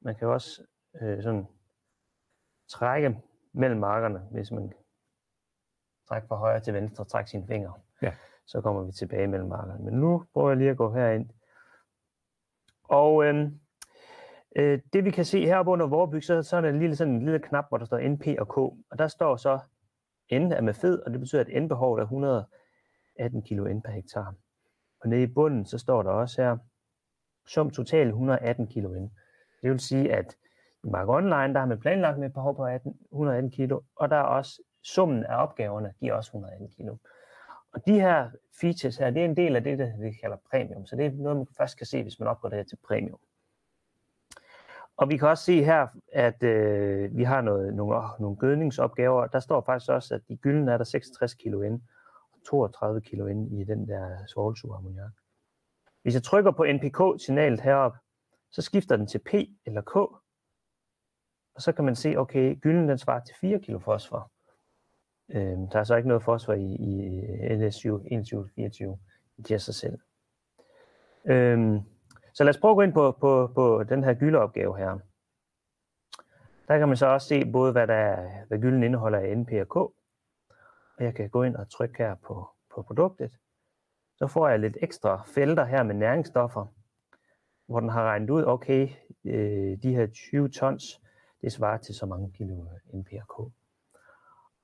[0.00, 0.62] man kan også
[1.02, 1.46] øh, sådan
[2.68, 3.18] trække
[3.52, 4.72] mellem markerne, hvis man
[6.08, 7.72] trækker fra højre til venstre, trækker sine fingre.
[8.02, 8.12] Ja.
[8.46, 9.84] Så kommer vi tilbage mellem markerne.
[9.84, 11.30] Men nu prøver jeg lige at gå herind.
[12.84, 13.60] Og øhm,
[14.56, 17.14] øh, det vi kan se heroppe under Vorbyg, så, så er der en lille, sådan
[17.14, 18.56] en lille knap, hvor der står NP og K.
[18.56, 19.58] Og der står så
[20.32, 24.34] N er med fed, og det betyder, at N-behovet er 118 kilo N per hektar.
[25.00, 26.58] Og nede i bunden, så står der også her,
[27.46, 29.12] sum total 118 kilo N.
[29.62, 30.36] Det vil sige, at
[30.84, 34.10] i Mark Online, der har man planlagt med et behov på 18, 118 kilo, og
[34.10, 36.96] der er også summen af opgaverne giver også 118 kilo.
[37.72, 40.86] Og de her features her, det er en del af det, der vi kalder premium.
[40.86, 43.18] Så det er noget, man først kan se, hvis man opgraderer til premium.
[44.96, 49.26] Og vi kan også se her, at øh, vi har noget, nogle, nogle gødningsopgaver.
[49.26, 51.80] Der står faktisk også, at i gylden er der 66 kilo ind,
[52.32, 55.12] og 32 kilo ind i den der svovlsurammoniak.
[56.02, 57.98] Hvis jeg trykker på NPK-signalet heroppe,
[58.50, 59.34] så skifter den til P
[59.66, 59.96] eller K.
[61.54, 64.30] Og så kan man se, okay, gylden den svarer til 4 kilo fosfor.
[65.28, 68.98] Øhm, der er så ikke noget fosfor i, i øh, NSU 2124.
[69.36, 69.98] Det giver sig selv.
[71.24, 71.80] Øh,
[72.34, 74.98] så lad os prøve at gå ind på, på, på den her gyldeopgave her.
[76.68, 79.52] Der kan man så også se både, hvad, der er, hvad gylden indeholder af NP
[79.52, 79.76] og K.
[79.76, 83.32] Og jeg kan gå ind og trykke her på, på produktet.
[84.16, 86.66] Så får jeg lidt ekstra felter her med næringsstoffer,
[87.66, 88.88] hvor den har regnet ud, okay,
[89.24, 91.00] øh, de her 20 tons,
[91.40, 93.52] det svarer til så mange kilo NP og K.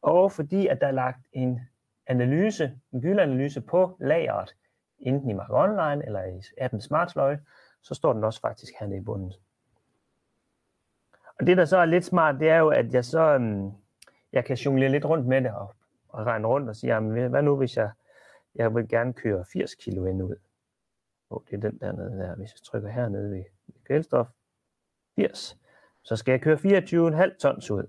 [0.03, 1.61] Og fordi at der er lagt en
[2.07, 4.57] analyse, en gyldeanalyse på lageret,
[4.99, 7.37] enten i Mark Online eller i appen SmartSløj,
[7.83, 9.33] så står den også faktisk hernede i bunden.
[11.41, 13.73] Og det, der så er lidt smart, det er jo, at jeg så øhm,
[14.33, 15.75] jeg kan jonglere lidt rundt med det og,
[16.09, 17.91] og regne rundt og sige, jamen, hvad nu, hvis jeg,
[18.55, 20.37] jeg vil gerne køre 80 kilo ind ud.
[21.31, 22.35] Oh, det er den der nede der.
[22.35, 24.27] Hvis jeg trykker hernede ved, ved kvælstof,
[25.17, 25.59] 80,
[26.03, 27.87] så skal jeg køre 24,5 tons ud.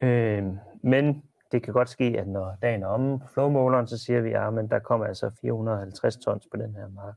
[0.00, 0.44] Øh,
[0.82, 4.32] men det kan godt ske, at når dagen er omme på flowmåleren, så siger vi,
[4.32, 7.16] at der kommer altså 450 tons på den her mark.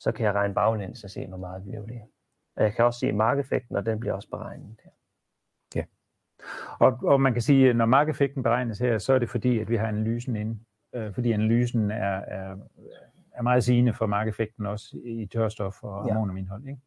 [0.00, 2.00] Så kan jeg regne baglæns og se, hvor meget bliver det.
[2.56, 4.90] Og jeg kan også se markeffekten, og den bliver også beregnet her.
[6.80, 9.68] Og, og man kan sige, at når markeffekten beregnes her, så er det fordi, at
[9.70, 10.58] vi har analysen inde.
[10.94, 12.56] Øh, fordi analysen er, er,
[13.34, 16.10] er meget sigende for markeffekten også i tørstof og Ja.
[16.12, 16.68] ammoniumindhold.
[16.68, 16.80] Ikke?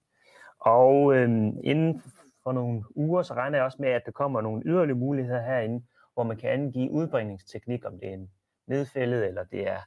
[0.59, 2.01] Og øhm, inden
[2.43, 5.85] for nogle uger, så regner jeg også med, at der kommer nogle yderligere muligheder herinde,
[6.13, 8.31] hvor man kan angive udbringningsteknik, om det er en
[8.67, 9.79] nedfældet, eller det er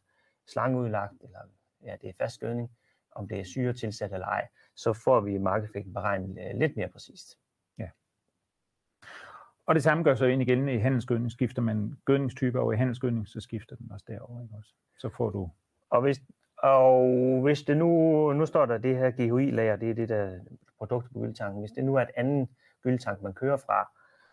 [0.46, 1.38] slangeudlagt, eller
[1.82, 2.70] ja, det er fastgødning,
[3.12, 7.38] om det er syretilsat eller ej, så får vi markeffekten beregnet øh, lidt mere præcist.
[9.66, 11.32] Og det samme gør sig ind igen i handelsgødning.
[11.32, 14.42] Skifter man gødningstype over i handelsgødning, så skifter den også derover.
[14.42, 14.70] Ikke også?
[14.98, 15.50] Så får du...
[15.90, 16.20] Og hvis,
[16.58, 20.40] og hvis det nu, nu står der det her GHI-lager, det er det der
[20.78, 21.60] produkt på gyldetanken.
[21.60, 22.48] Hvis det nu er et andet
[22.82, 23.90] gyldetank, man kører fra,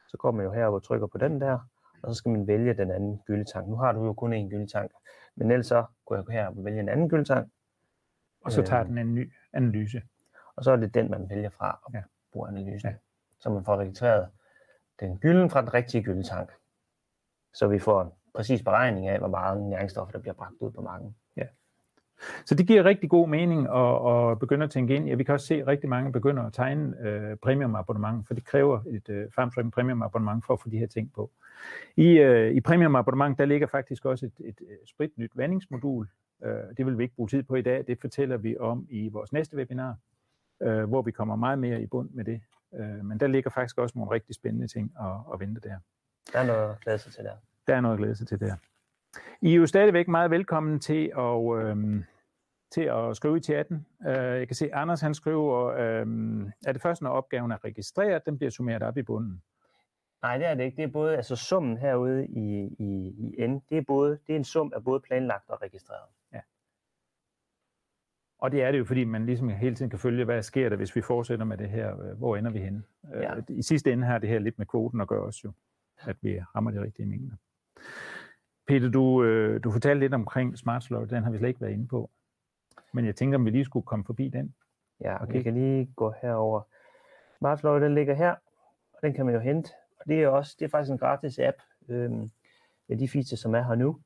[0.08, 1.60] så går man jo her og trykker på den der,
[2.04, 3.68] og så skal man vælge den anden gyldetank.
[3.68, 4.92] Nu har du jo kun én gyldetank,
[5.36, 7.52] men ellers så går jeg her og vælge en anden gyldetank,
[8.46, 8.90] Og så tager Øh.
[8.90, 10.02] den en ny analyse.
[10.56, 12.04] og så er det den, man vælger fra og Ja.
[12.34, 12.90] bruger analysen.
[12.90, 12.96] Ja.
[13.40, 14.30] Så man får registreret
[15.00, 16.52] den gylden fra den rigtige gyldetank.
[17.54, 20.82] Så vi får en præcis beregning af, hvor meget næringsstoffer, der bliver bragt ud på
[20.82, 21.16] marken.
[22.46, 25.08] Så det giver rigtig god mening at, at begynde at tænke ind.
[25.08, 28.34] Ja, vi kan også se, at rigtig mange begynder at tegne øh, premium abonnement, for
[28.34, 31.32] det kræver et øh, FarmTrack premium abonnement for at få de her ting på.
[31.96, 36.08] I, øh, i premium abonnement, der ligger faktisk også et, et, et spritnyt vandingsmodul.
[36.44, 37.84] Øh, det vil vi ikke bruge tid på i dag.
[37.88, 39.98] Det fortæller vi om i vores næste webinar,
[40.62, 42.42] øh, hvor vi kommer meget mere i bund med det.
[42.76, 45.76] Øh, men der ligger faktisk også nogle rigtig spændende ting at, at vente der.
[46.34, 47.36] Der er noget at glæde sig til der.
[47.68, 48.56] Der er noget at glæde sig til der.
[49.42, 52.04] I er jo stadigvæk meget velkommen til at, øh,
[52.72, 53.86] til at skrive i chatten.
[54.00, 56.08] Uh, jeg kan se, at Anders han skriver, øh,
[56.66, 59.42] er det først, når opgaven er registreret, den bliver summeret op i bunden?
[60.22, 60.78] Nej, det er det ikke.
[60.78, 64.38] Det er både, altså summen herude i, i, i N, det er, både, det er
[64.38, 66.10] en sum af både planlagt og registreret.
[66.34, 66.40] Ja.
[68.40, 70.76] Og det er det jo, fordi man ligesom hele tiden kan følge, hvad sker der,
[70.76, 72.86] hvis vi fortsætter med det her, hvor ender vi hen?
[73.14, 73.34] Ja.
[73.50, 75.52] I sidste ende har det her lidt med kvoten at gøre også jo,
[75.98, 77.36] at vi rammer de rigtige mængder.
[78.68, 81.72] Peter, du, øh, du fortalte lidt omkring Smart Slot, den har vi slet ikke været
[81.72, 82.10] inde på.
[82.94, 84.56] Men jeg tænker, om vi lige skulle komme forbi den.
[85.02, 85.34] Ja, okay.
[85.34, 86.62] vi kan lige gå herover.
[87.38, 88.36] Smart Slot, den ligger her,
[88.94, 89.72] og den kan man jo hente.
[90.00, 91.58] Og det er også, det er faktisk en gratis app
[91.90, 92.30] øhm,
[92.88, 94.00] med de features, som er her nu.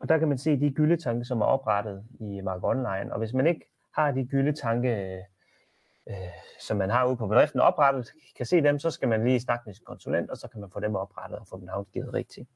[0.00, 3.12] Og der kan man se de gyldetanke, som er oprettet i Mark Online.
[3.12, 5.24] Og hvis man ikke har de gyldetanke,
[6.08, 6.14] øh,
[6.60, 9.62] som man har ude på bedriften oprettet, kan se dem, så skal man lige snakke
[9.66, 12.48] med sin konsulent, og så kan man få dem oprettet og få dem navngivet rigtigt.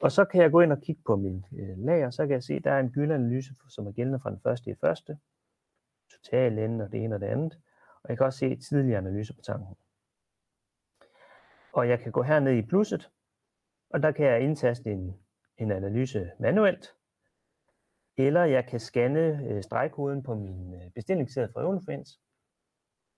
[0.00, 2.42] Og så kan jeg gå ind og kigge på min øh, lager, så kan jeg
[2.42, 5.18] se, at der er en gyldanalyse, som er gældende fra den første i første,
[6.10, 7.58] total ende og det ene og det andet.
[8.02, 9.76] Og jeg kan også se tidligere analyser på tanken.
[11.72, 13.10] Og jeg kan gå herned i plusset,
[13.90, 15.16] og der kan jeg indtaste en,
[15.58, 16.94] en analyse manuelt,
[18.16, 22.20] eller jeg kan scanne øh, stregkoden på min øh, bestillingsseddel fra Eurofins,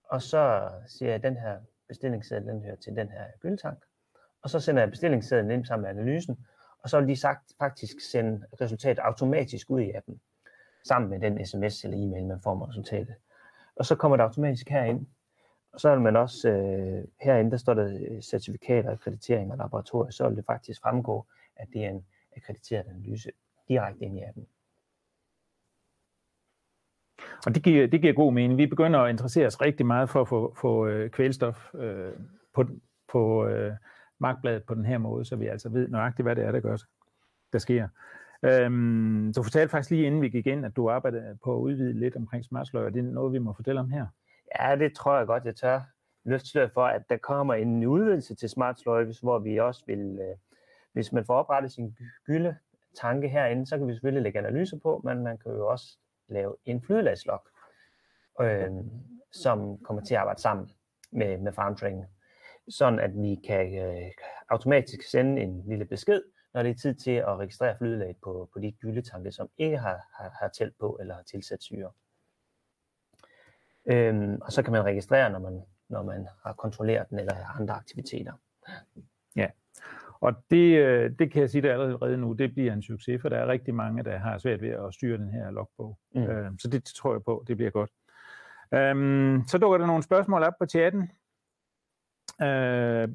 [0.05, 3.85] og så siger jeg, at den her bestillingsseddel den hører til den her gyldetank,
[4.43, 6.47] og så sender jeg bestillingssedlen ind sammen med analysen,
[6.83, 10.21] og så vil de sagt, faktisk sende resultatet automatisk ud i appen,
[10.85, 13.15] sammen med den sms eller e-mail, man får med resultatet.
[13.77, 15.07] Og så kommer det automatisk herind,
[15.73, 20.11] og så vil man også, øh, herinde der står der øh, certifikater, akkreditering og laboratorier,
[20.11, 23.31] så vil det faktisk fremgå, at det er en akkrediteret analyse
[23.69, 24.47] direkte ind i appen.
[27.47, 28.59] Og det giver, det giver god mening.
[28.59, 32.13] Vi begynder at interessere os rigtig meget for at få, få øh, kvælstof øh,
[32.55, 32.65] på,
[33.13, 33.77] på øh,
[34.23, 36.77] markbladet på den her måde, så vi altså ved nøjagtigt, hvad det er, der gør,
[37.53, 37.89] der sker.
[38.43, 41.93] Øhm, du fortalte faktisk lige inden vi gik ind, at du arbejder på at udvide
[41.93, 44.07] lidt omkring smartsløg, og det er noget, vi må fortælle om her.
[44.61, 45.81] Ja, det tror jeg godt, jeg tør
[46.25, 48.83] løfte for, at der kommer en udvidelse til Smart
[49.23, 50.37] hvor vi også vil, øh,
[50.93, 52.57] hvis man får oprettet sin gylde
[53.01, 56.57] tanke herinde, så kan vi selvfølgelig lægge analyser på, men man kan jo også lave
[56.65, 57.47] en flydelagslog,
[58.41, 58.71] øh,
[59.33, 60.71] som kommer til at arbejde sammen
[61.13, 62.05] med, med farmtraining,
[62.69, 64.11] sådan at vi kan øh,
[64.49, 66.23] automatisk sende en lille besked,
[66.55, 70.01] når det er tid til at registrere flydelag på, på de gyldetanke, som ikke har,
[70.17, 71.91] har, har tælt på eller har tilsat syre.
[73.87, 77.75] Øhm, og så kan man registrere, når man, når man har kontrolleret den eller andre
[77.75, 78.33] aktiviteter.
[79.37, 79.47] Ja,
[80.21, 83.29] og det, øh, det kan jeg sige dig allerede nu, det bliver en succes, for
[83.29, 85.99] der er rigtig mange, der har svært ved at styre den her logbog.
[86.15, 86.23] Mm.
[86.23, 87.91] Øhm, så det tror jeg på, det bliver godt.
[88.75, 91.11] Øhm, så dukker der nogle spørgsmål op på chatten.
[92.43, 93.09] Øh,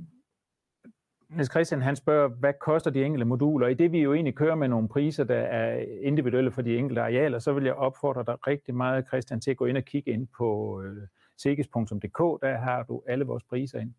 [1.30, 3.68] Niels Christian han spørger, hvad koster de enkelte moduler?
[3.68, 7.02] I det vi jo egentlig kører med nogle priser, der er individuelle for de enkelte
[7.02, 10.12] arealer, så vil jeg opfordre dig rigtig meget, Christian, til at gå ind og kigge
[10.12, 12.42] ind på øh, sekis.dk.
[12.42, 13.94] Der har du alle vores priser ind.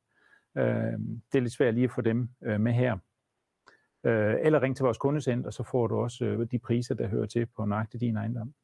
[0.57, 0.99] Øh,
[1.33, 2.99] det er lidt svært lige at få dem øh, med her.
[4.05, 7.27] Øh, eller ring til vores kundecenter, så får du også øh, de priser, der hører
[7.27, 8.55] til på nøjagtig din ejendom.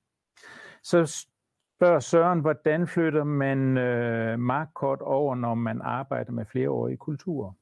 [0.83, 1.27] Så
[1.77, 7.53] spørger Søren, hvordan flytter man øh, markkort over, når man arbejder med flereårige kulturer?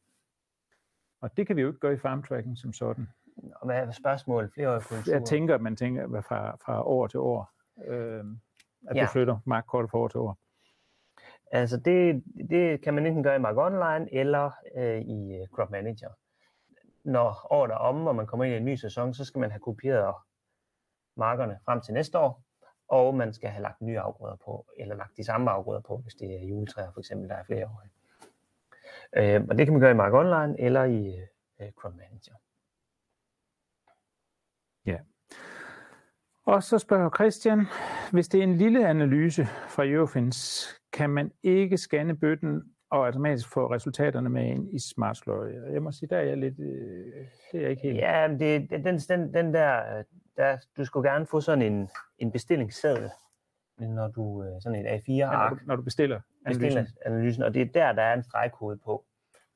[1.20, 3.08] Og det kan vi jo ikke gøre i farmtracking som sådan.
[3.36, 4.50] Og hvad er spørgsmålet?
[4.54, 5.18] Flereårige kulturer?
[5.18, 7.50] Jeg tænker, at man tænker hvad fra, fra år til år,
[7.86, 8.24] øh,
[8.88, 9.02] at ja.
[9.02, 10.38] du flytter markkort fra år til år.
[11.52, 15.70] Altså det, det kan man enten gøre i Mark Online eller øh, i øh, Crop
[15.70, 16.10] Manager.
[17.04, 19.50] Når året er om, og man kommer ind i en ny sæson, så skal man
[19.50, 20.14] have kopieret
[21.16, 22.42] markerne frem til næste år,
[22.92, 26.14] og man skal have lagt nye afgrøder på, eller lagt de samme afgrøder på, hvis
[26.14, 27.84] det er juletræer for eksempel, der er flere år.
[29.16, 31.20] Øh, og det kan man gøre i Mark Online eller i
[31.60, 32.34] øh, Chrome Manager.
[34.86, 34.98] Ja.
[36.44, 37.66] Og så spørger Christian,
[38.12, 43.48] hvis det er en lille analyse fra Eurofins, kan man ikke scanne bøtten og automatisk
[43.48, 45.72] få resultaterne med ind i Smart Slurry.
[45.72, 47.98] Jeg må sige, der er jeg lidt, øh, det er ikke helt...
[47.98, 50.02] Ja, det, den, den, den der,
[50.36, 53.10] der, du skulle gerne få sådan en, en bestillingsseddel,
[53.78, 55.10] når du, øh, sådan et A4-ark.
[55.10, 56.60] Ja, når, du, når du bestiller analysen.
[56.60, 57.42] bestiller analysen.
[57.42, 59.04] Og det er der, der er en stregkode på.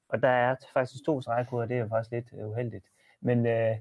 [0.09, 2.87] Og der er faktisk to stregkoder, det er faktisk lidt uheldigt.
[3.21, 3.77] Men øh,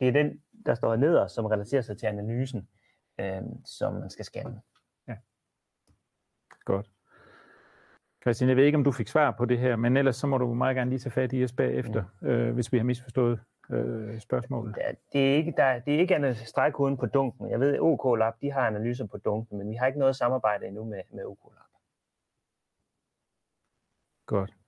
[0.00, 2.68] det er den, der står nederst, som relaterer sig til analysen.
[3.20, 4.60] øh, som man skal scanne.
[6.64, 6.90] Godt.
[8.22, 10.38] Christian, jeg ved ikke, om du fik svar på det her, men ellers så må
[10.38, 12.26] du meget gerne lige tage fat i os bagefter, ja.
[12.26, 14.74] øh, hvis vi har misforstået øh, spørgsmålet.
[14.74, 17.50] Det er, det er ikke, der, det er ikke andet stregkoden på dunken.
[17.50, 20.16] Jeg ved, at OK Lab de har analyser på dunken, men vi har ikke noget
[20.16, 21.66] samarbejde endnu med, med OK Lab.
[24.26, 24.61] Godt.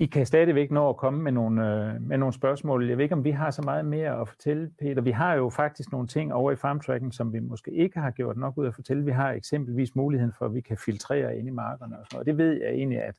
[0.00, 2.88] I kan stadigvæk nå at komme med nogle, øh, med nogle spørgsmål.
[2.88, 5.02] Jeg ved ikke, om vi har så meget mere at fortælle, Peter.
[5.02, 8.36] Vi har jo faktisk nogle ting over i farmtracking, som vi måske ikke har gjort
[8.36, 9.04] nok ud at fortælle.
[9.04, 12.26] Vi har eksempelvis muligheden for, at vi kan filtrere ind i markerne og sådan noget.
[12.26, 13.14] Det ved jeg egentlig, at,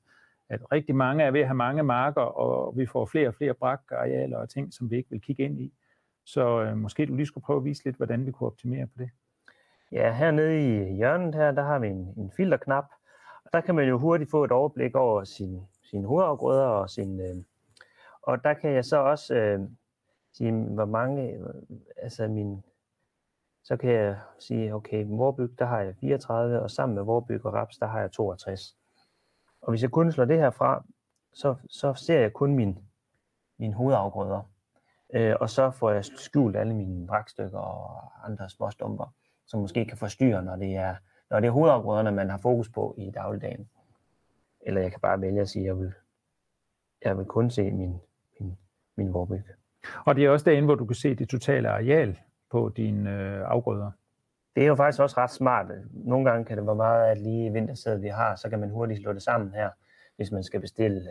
[0.50, 3.54] at rigtig mange er ved at have mange marker, og vi får flere og flere
[3.54, 5.74] brakarealer og ting, som vi ikke vil kigge ind i.
[6.26, 8.94] Så øh, måske du lige skulle prøve at vise lidt, hvordan vi kunne optimere på
[8.98, 9.10] det.
[9.92, 12.86] Ja, hernede i hjørnet her, der har vi en, en filterknap,
[13.46, 15.62] og der kan man jo hurtigt få et overblik over sin
[15.92, 17.36] sine hovedafgrøder og sin øh,
[18.22, 19.60] og der kan jeg så også øh,
[20.34, 21.40] sige hvor mange
[21.98, 22.64] altså min
[23.64, 27.54] så kan jeg sige okay Vorbyg der har jeg 34 og sammen med Vorbyg og
[27.54, 28.78] Raps der har jeg 62
[29.62, 30.84] og hvis jeg kun slår det her fra
[31.34, 32.80] så, så ser jeg kun min
[33.58, 34.42] mine hovedafgrøder
[35.14, 39.14] øh, og så får jeg skjult alle mine brakstykker og andre småstumper
[39.46, 40.96] som måske kan forstyrre når det er
[41.32, 43.70] når det er hovedafgrøderne man har fokus på i dagligdagen
[44.62, 45.94] eller jeg kan bare vælge at sige, at jeg vil,
[47.06, 48.00] jeg vil kun se min,
[48.40, 48.58] min,
[48.98, 49.44] min vorbyg.
[50.06, 52.20] Og det er også derinde, hvor du kan se det totale areal
[52.52, 53.92] på dine øh, afgrøder.
[54.56, 55.72] Det er jo faktisk også ret smart.
[55.92, 59.02] Nogle gange kan det være meget, at lige vintersæd vi har, så kan man hurtigt
[59.02, 59.70] slå det sammen her,
[60.16, 61.02] hvis man skal bestille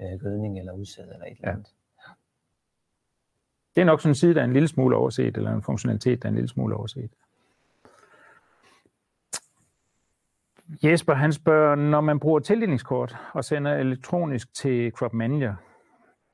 [0.00, 1.74] øh, øh gødning eller udsæd eller et eller andet.
[2.06, 2.12] Ja.
[3.74, 6.22] Det er nok sådan en side, der er en lille smule overset, eller en funktionalitet,
[6.22, 7.10] der er en lille smule overset.
[10.84, 15.54] Jesper han spørger, når man bruger tildelingskort og sender elektronisk til Crop Manager,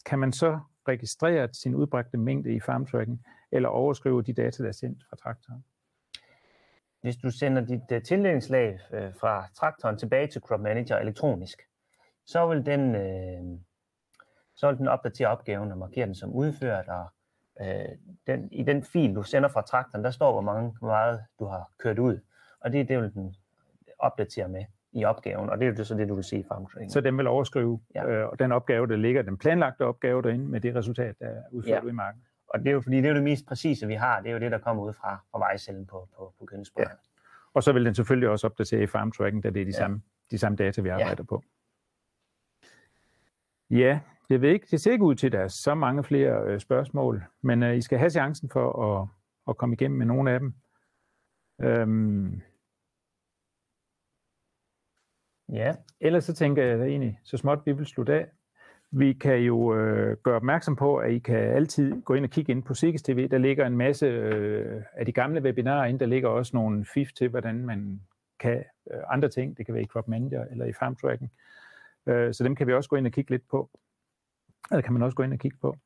[0.07, 4.73] kan man så registrere sin udbragte mængde i farmtracking, eller overskrive de data, der er
[4.73, 5.65] sendt fra traktoren?
[7.01, 11.63] Hvis du sender dit uh, tildelingslag uh, fra traktoren tilbage til Crop Manager elektronisk,
[12.27, 13.61] så vil den, uh,
[14.57, 17.07] så vil den opdatere opgaven og markere den som udført, og
[17.61, 17.97] uh,
[18.27, 21.45] den, i den fil, du sender fra traktoren, der står, hvor, mange, hvor meget du
[21.45, 22.21] har kørt ud,
[22.61, 23.35] og det, det vil den
[23.99, 26.93] opdatere med i opgaven, og det er jo så det, du vil se i farmtraining.
[26.93, 28.07] Så den vil overskrive ja.
[28.07, 31.85] øh, den opgave, der ligger, den planlagte opgave derinde, med det resultat, der er udført
[31.85, 31.89] ja.
[31.89, 32.23] i marken.
[32.49, 34.21] Og det er jo fordi, det er jo det mest præcise, vi har.
[34.21, 36.47] Det er jo det, der kommer ud fra, fra vejcellen på, på, på
[36.79, 36.85] Ja.
[37.55, 39.77] Og så vil den selvfølgelig også opdatere i farmtracking, da det er de, ja.
[39.77, 41.23] samme, de samme data, vi arbejder ja.
[41.23, 41.43] på.
[43.71, 46.43] Ja, jeg ved ikke, det ser ikke ud til, at der er så mange flere
[46.47, 49.09] øh, spørgsmål, men øh, I skal have chancen for at,
[49.49, 50.55] at komme igennem med nogle af dem.
[51.61, 52.43] Øhm,
[55.53, 58.27] Ja, ellers så tænker jeg egentlig så småt, vi vil slutte af.
[58.91, 62.53] Vi kan jo øh, gøre opmærksom på, at I kan altid gå ind og kigge
[62.53, 63.29] ind på Sikkes TV.
[63.29, 66.01] Der ligger en masse øh, af de gamle webinarer inde.
[66.01, 68.01] Der ligger også nogle fif til, hvordan man
[68.41, 69.59] kan øh, andre ting.
[69.59, 71.31] Det kan være i Crop Manager eller i Farm Tracking.
[72.07, 73.71] Øh, så dem kan vi også gå ind og kigge lidt på.
[74.71, 75.77] Eller kan man også gå ind og kigge på.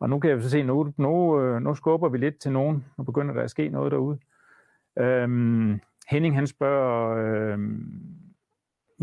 [0.00, 2.84] Og nu kan jeg så se, nu, nu, øh, nu skubber vi lidt til nogen.
[2.98, 4.18] Nu begynder der at ske noget derude.
[4.98, 7.58] Øhm, Henning han spørger, øh,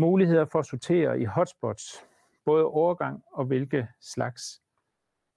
[0.00, 2.04] muligheder for at sortere i hotspots,
[2.44, 4.62] både overgang og hvilke slags.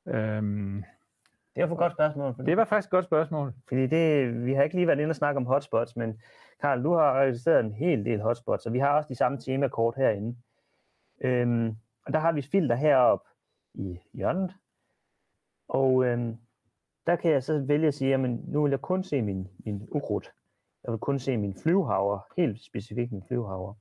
[0.07, 0.83] Øhm,
[1.55, 2.35] det var et godt spørgsmål.
[2.35, 3.53] Fordi, det var faktisk et godt spørgsmål.
[3.67, 6.21] Fordi det, vi har ikke lige været inde og snakke om hotspots, men
[6.61, 9.95] Karl, du har registreret en hel del hotspots, og vi har også de samme temakort
[9.95, 10.37] herinde.
[11.21, 13.29] Øhm, og der har vi filter heroppe
[13.73, 14.53] i hjørnet.
[15.67, 16.37] Og øhm,
[17.07, 19.87] der kan jeg så vælge at sige, at nu vil jeg kun se min, min
[19.91, 20.31] ukrudt.
[20.83, 23.73] Jeg vil kun se min flyvehaver, helt specifikt min flyvehaver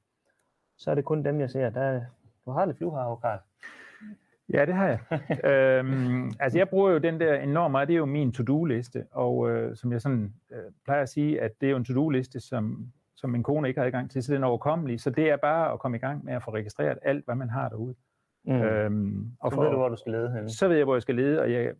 [0.82, 1.70] så er det kun dem, jeg ser.
[1.70, 2.00] Der,
[2.46, 3.38] du har lidt flyvehav, Karl.
[4.52, 4.98] Ja, det har jeg.
[5.50, 7.88] øhm, altså, jeg bruger jo den der enormt meget.
[7.88, 11.60] Det er jo min to-do-liste, og øh, som jeg sådan øh, plejer at sige, at
[11.60, 14.42] det er jo en to-do-liste, som, som min kone ikke har adgang til, så den
[14.42, 15.00] er overkommelig.
[15.00, 17.50] Så det er bare at komme i gang med at få registreret alt, hvad man
[17.50, 17.94] har derude.
[18.44, 18.52] Mm.
[18.52, 20.50] Øhm, og så for, ved du, hvor du skal lede hen.
[20.50, 21.72] Så ved jeg, hvor jeg skal lede, og jeg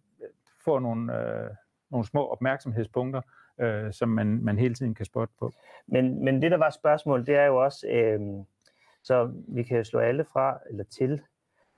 [0.64, 1.50] får nogle, øh,
[1.90, 3.20] nogle små opmærksomhedspunkter,
[3.60, 5.52] øh, som man, man hele tiden kan spotte på.
[5.86, 7.86] Men, men det, der var spørgsmål, det er jo også...
[7.88, 8.20] Øh,
[9.02, 11.22] så vi kan slå alle fra eller til.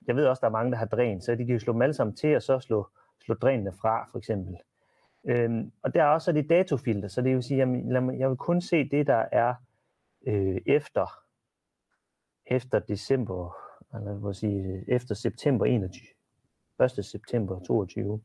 [0.06, 1.82] Jeg ved også, der er mange, der har dræn, så de kan jo slå dem
[1.82, 2.88] alle sammen til, og så slå,
[3.24, 4.56] slå drænene fra, for eksempel.
[5.24, 7.68] Øhm, og der er også det datofilter, så det vil sige, at
[8.18, 9.54] jeg vil kun se det, der er
[10.26, 11.06] øh, efter,
[12.46, 13.56] efter december,
[13.94, 16.06] eller hvad sige, efter september 21.
[16.84, 17.04] 1.
[17.04, 18.20] september 22.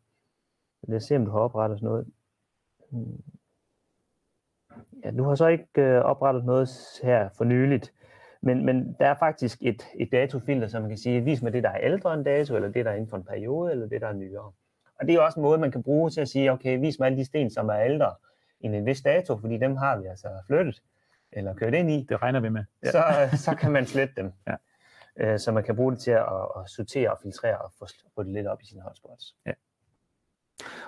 [0.87, 2.07] Lad os se, om du har oprettet sådan noget.
[2.91, 3.23] Hmm.
[5.03, 6.69] Ja, du har så ikke øh, oprettet noget
[7.03, 7.93] her for nyligt.
[8.41, 11.63] Men, men der er faktisk et, et datofilter, som man kan sige, vis mig det,
[11.63, 14.01] der er ældre end dato, eller det, der er inden for en periode, eller det,
[14.01, 14.51] der er nyere.
[14.99, 17.05] Og det er også en måde, man kan bruge til at sige, okay, vis mig
[17.05, 18.13] alle de sten, som er ældre,
[18.61, 20.81] en, en vis dato, fordi dem har vi altså flyttet
[21.31, 22.63] eller kørt ind i, Det regner vi med.
[22.85, 22.91] ja.
[22.91, 23.01] så,
[23.37, 24.31] så kan man slette dem.
[24.47, 24.55] Ja.
[25.17, 26.23] Øh, så man kan bruge det til at,
[26.57, 27.71] at sortere og filtrere og
[28.15, 29.35] få det lidt op i sine hotspots.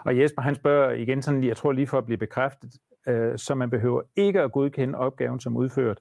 [0.06, 2.74] Og Jesper, han spørger igen sådan, lige- jeg tror lige for at blive bekræftet,
[3.08, 6.00] øh, så man behøver ikke at godkende opgaven som udført,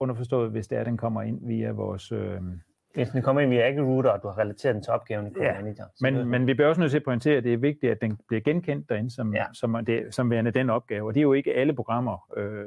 [0.00, 2.12] underforstået, hvis det er, den kommer ind via vores...
[2.12, 2.40] Øh,
[2.94, 5.54] Hvis den kommer ind via AgriRouter, og du har relateret den til opgaven i Ja,
[5.54, 5.84] Manager.
[6.00, 8.18] men, men vi bliver også nødt til at pointere, at det er vigtigt, at den
[8.28, 9.44] bliver genkendt derinde, som, ja.
[9.52, 11.06] som, det, som værende den opgave.
[11.06, 12.66] Og det er jo ikke alle programmer, øh,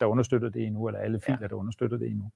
[0.00, 1.46] der understøtter det endnu, eller alle filer, ja.
[1.46, 2.30] der understøtter det endnu.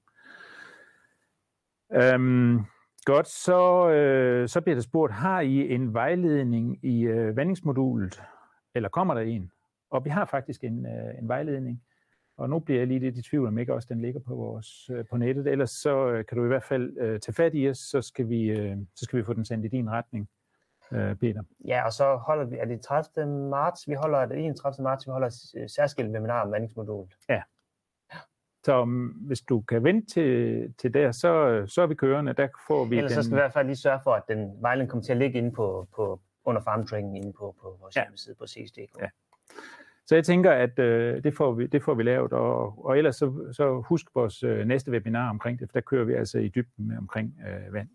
[1.93, 2.59] Øhm,
[3.05, 8.21] godt, så, øh, så bliver der spurgt, har I en vejledning i øh, vandingsmodulet,
[8.75, 9.51] eller kommer der en?
[9.91, 11.81] Og vi har faktisk en, øh, en vejledning,
[12.41, 14.89] og nu bliver jeg lige lidt i tvivl, om ikke også den ligger på, vores,
[14.89, 15.47] øh, på nettet.
[15.47, 18.29] Ellers så øh, kan du i hvert fald øh, tage fat i os, så skal,
[18.29, 20.29] vi, øh, så skal vi få den sendt i din retning,
[20.91, 21.43] øh, Peter.
[21.65, 23.49] Ja, og så holder vi, er det 30.
[23.49, 24.83] marts, vi holder det 31.
[24.83, 27.15] marts, vi holder øh, særskilt webinar om vandingsmodulet.
[28.63, 32.33] Så um, hvis du kan vente til, til der, så, så er vi kørende.
[32.33, 34.23] Der får vi Ellers så den, skal vi i hvert fald lige sørge for, at
[34.27, 37.95] den vejledning kommer til at ligge inde på, på under farmtraining inde på, på vores
[37.95, 38.03] Ja.
[38.03, 38.99] hjemmeside på CSDK.
[38.99, 39.09] Ja.
[40.05, 43.15] Så jeg tænker, at øh, det, får vi, det får vi lavet, og, og ellers
[43.15, 46.47] så, så husk vores øh, næste webinar omkring det, for der kører vi altså i
[46.47, 47.89] dybden med omkring øh, vand.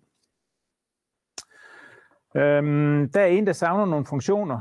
[2.37, 4.61] Øhm, der er en, der savner nogle funktioner,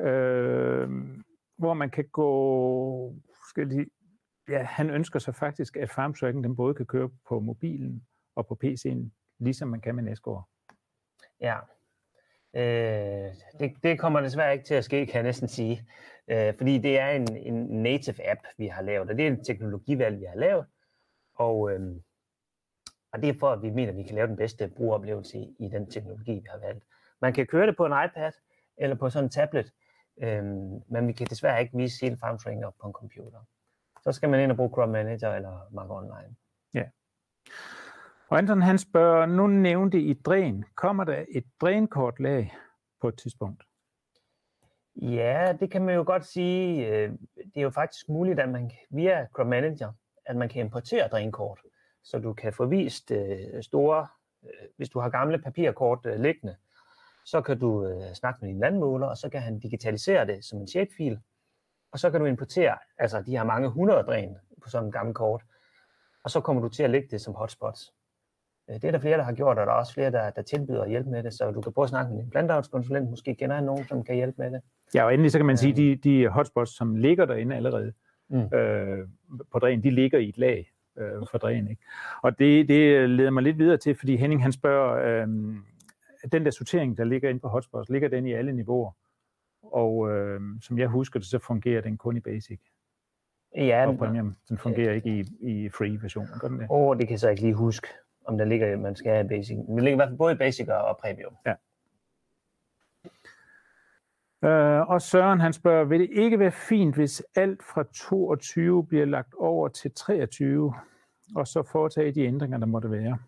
[0.00, 0.88] øh,
[1.58, 3.14] hvor man kan gå,
[3.48, 3.86] skal lige,
[4.48, 8.58] ja, han ønsker sig faktisk, at farmtracking den både kan køre på mobilen og på
[8.64, 10.48] PC'en, ligesom man kan med Næsgaard.
[11.40, 11.56] Ja.
[12.56, 15.86] Øh, det, det kommer desværre ikke til at ske, kan jeg næsten sige.
[16.30, 19.44] Øh, fordi det er en, en native app, vi har lavet, og det er en
[19.44, 20.66] teknologivalg, vi har lavet.
[21.34, 21.96] Og, øh,
[23.12, 25.56] og det er for, at vi mener, at vi kan lave den bedste brugeroplevelse i,
[25.58, 26.84] i den teknologi, vi har valgt.
[27.20, 28.32] Man kan køre det på en iPad
[28.76, 29.72] eller på sådan en tablet,
[30.22, 30.44] øh,
[30.88, 33.38] men vi kan desværre ikke vise hele FarmTrainer op på en computer.
[34.02, 36.36] Så skal man ind og bruge Chrome Manager eller Mac Online.
[36.74, 36.84] Ja.
[38.28, 40.64] Og Anton han spørger, nu nævnte I dræn.
[40.74, 42.54] Kommer der et drænkortlag
[43.00, 43.69] på et tidspunkt?
[44.96, 46.86] Ja, det kan man jo godt sige.
[46.86, 49.92] Øh, det er jo faktisk muligt, at man via Chrome Manager,
[50.26, 51.60] at man kan importere drænkort,
[52.04, 54.06] så du kan få vist øh, store,
[54.44, 56.56] øh, hvis du har gamle papirkort liggende,
[57.26, 60.68] så kan du snakke med din landmåler, og så kan han digitalisere det som en
[60.68, 61.20] shapefil,
[61.92, 65.14] og så kan du importere, altså de har mange hundrede dræn på sådan en gammel
[65.14, 65.42] kort,
[66.24, 67.92] og så kommer du til at lægge det som hotspots.
[68.68, 70.82] Det er der flere, der har gjort, og der er også flere, der, der tilbyder
[70.82, 73.56] at hjælpe med det, så du kan prøve at snakke med din planteavlskonsulent, måske kender
[73.56, 74.62] han nogen, som kan hjælpe med det.
[74.94, 77.92] Ja, og endelig så kan man sige, at de, de hotspots, som ligger derinde allerede
[78.32, 78.58] Mm.
[78.58, 79.08] øh,
[79.52, 81.68] på dræn, de ligger i et lag øh, for dræn.
[81.68, 81.82] Ikke?
[82.22, 85.28] Og det, det leder mig lidt videre til, fordi Henning han spørger, øh,
[86.32, 88.92] den der sortering, der ligger inde på hotspots, ligger den i alle niveauer?
[89.62, 92.60] Og øh, som jeg husker det, så fungerer den kun i basic
[93.56, 94.36] Ja, og premium.
[94.48, 96.66] Den fungerer ikke i, i free versionen, gør den det?
[96.70, 97.88] Åh, det kan jeg så ikke lige huske,
[98.26, 99.56] om der ligger, man skal have basic.
[99.56, 101.32] Men det ligger i hvert fald både i basic og premium.
[104.44, 109.04] Øh, og Søren han spørger, vil det ikke være fint, hvis alt fra 22 bliver
[109.06, 110.74] lagt over til 23,
[111.36, 113.18] og så foretage de ændringer, der måtte være?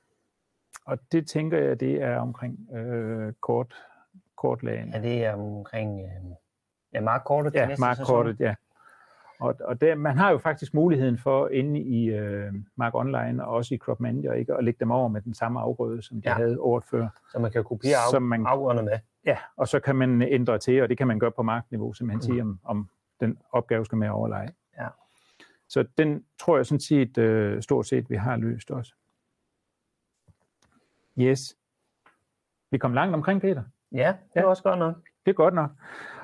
[0.87, 3.75] Og det tænker jeg, det er omkring øh, kort,
[4.37, 4.89] kortlagen.
[4.95, 6.31] Ja, det er omkring øh,
[6.95, 8.55] ja, markkortet til Ja, næste markkortet, ja.
[9.41, 13.55] Og, og der, man har jo faktisk muligheden for inde i øh, Mark Online og
[13.55, 16.29] også i Crop Manager ikke, at lægge dem over med den samme afgrøde, som de
[16.29, 16.35] Ja.
[16.35, 17.09] havde året før.
[17.33, 18.99] Så man kan kopiere af, man- afgrøderne med.
[19.27, 22.19] Ja, og så kan man ændre til, og det kan man gøre på markniveau, simpelthen
[22.19, 22.35] Mm.
[22.35, 22.89] sige, om, om
[23.21, 24.49] den opgave skal med at overleje.
[24.79, 24.89] Ja.
[25.69, 28.95] Så den tror jeg sådan set, øh, stort set, vi har løst også.
[31.19, 31.57] Yes.
[32.71, 33.63] Vi kom langt omkring, Peter.
[33.93, 34.47] Ja, det er Ja.
[34.47, 34.95] også godt nok.
[35.27, 35.71] Det er godt nok.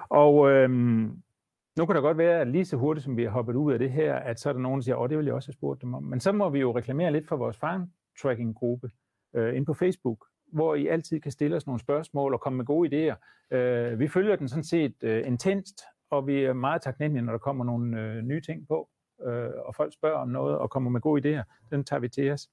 [0.09, 1.23] Og øhm,
[1.79, 3.79] nu kan det godt være, at lige så hurtigt, som vi har hoppet ud af
[3.79, 5.53] det her, at så er der nogen, der siger, åh, det vil jeg også have
[5.55, 6.03] spurgt dem om.
[6.03, 7.91] Men så må vi jo reklamere lidt for vores farm
[8.23, 8.91] tracking-gruppe
[9.35, 12.65] øh, inde på Facebook, hvor I altid kan stille os nogle spørgsmål og komme med
[12.65, 13.17] gode idéer.
[13.57, 17.39] Øh, vi følger den sådan set øh, intenst, og vi er meget taknemmelige, når der
[17.39, 18.89] kommer nogle øh, nye ting på,
[19.27, 21.43] øh, og folk spørger om noget og kommer med gode idéer.
[21.71, 22.49] Den tager vi til os.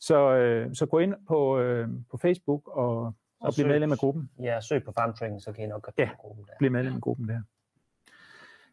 [0.00, 2.98] Så, øh, så gå ind på, øh, på Facebook og,
[3.40, 4.30] og bliv søg- medlem af gruppen.
[4.42, 6.10] Ja, søg på farmtraining, så kan I nok godt Ja.
[6.18, 6.52] gruppen der.
[6.58, 7.40] blive medlem af gruppen der.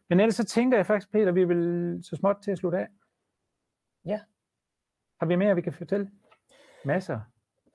[0.08, 2.86] Men ellers så tænker jeg faktisk, Peter, vi vil så småt til at slutte af.
[4.04, 4.20] Ja.
[5.20, 6.10] Har vi mere, vi kan fortælle?
[6.84, 7.20] Masser.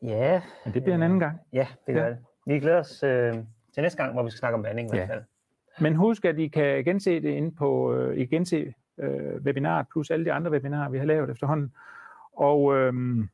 [0.02, 1.40] Ja, Men det bliver en anden gang.
[1.54, 2.10] ja, det gør Ja.
[2.10, 2.18] det.
[2.46, 3.34] Vi glæder os øh,
[3.74, 5.06] til næste gang, hvor vi skal snakke om vanding i Ja.
[5.06, 5.24] hvert fald.
[5.82, 9.88] Men husk, at I kan gense det inde på, øh, I kan gense øh, webinaret,
[9.92, 11.74] plus alle de andre webinarer, vi har lavet efterhånden.
[12.34, 13.30] Og øhm,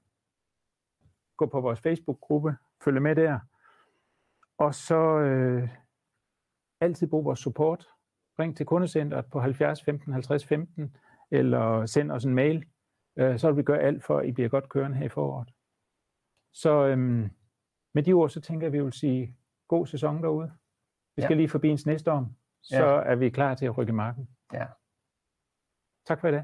[1.37, 3.39] gå på vores Facebook-gruppe, følge med der.
[4.57, 5.69] Og så øh,
[6.81, 7.87] altid brug vores support.
[8.39, 10.95] ring til kundecentret på 70 15 50 15,
[11.31, 12.65] eller send os en mail.
[13.17, 15.49] Øh, så vil vi gøre alt for, at I bliver godt kørende her i foråret.
[16.53, 17.29] Så øhm,
[17.93, 19.37] med de ord, så tænker jeg, at vi vil sige
[19.67, 20.51] god sæson derude.
[21.15, 21.37] Vi skal Ja.
[21.37, 23.01] lige forbi en snestorm, så Ja.
[23.11, 24.29] er vi klar til at rykke i marken.
[24.53, 24.67] Ja.
[26.07, 26.43] Tak for i dag.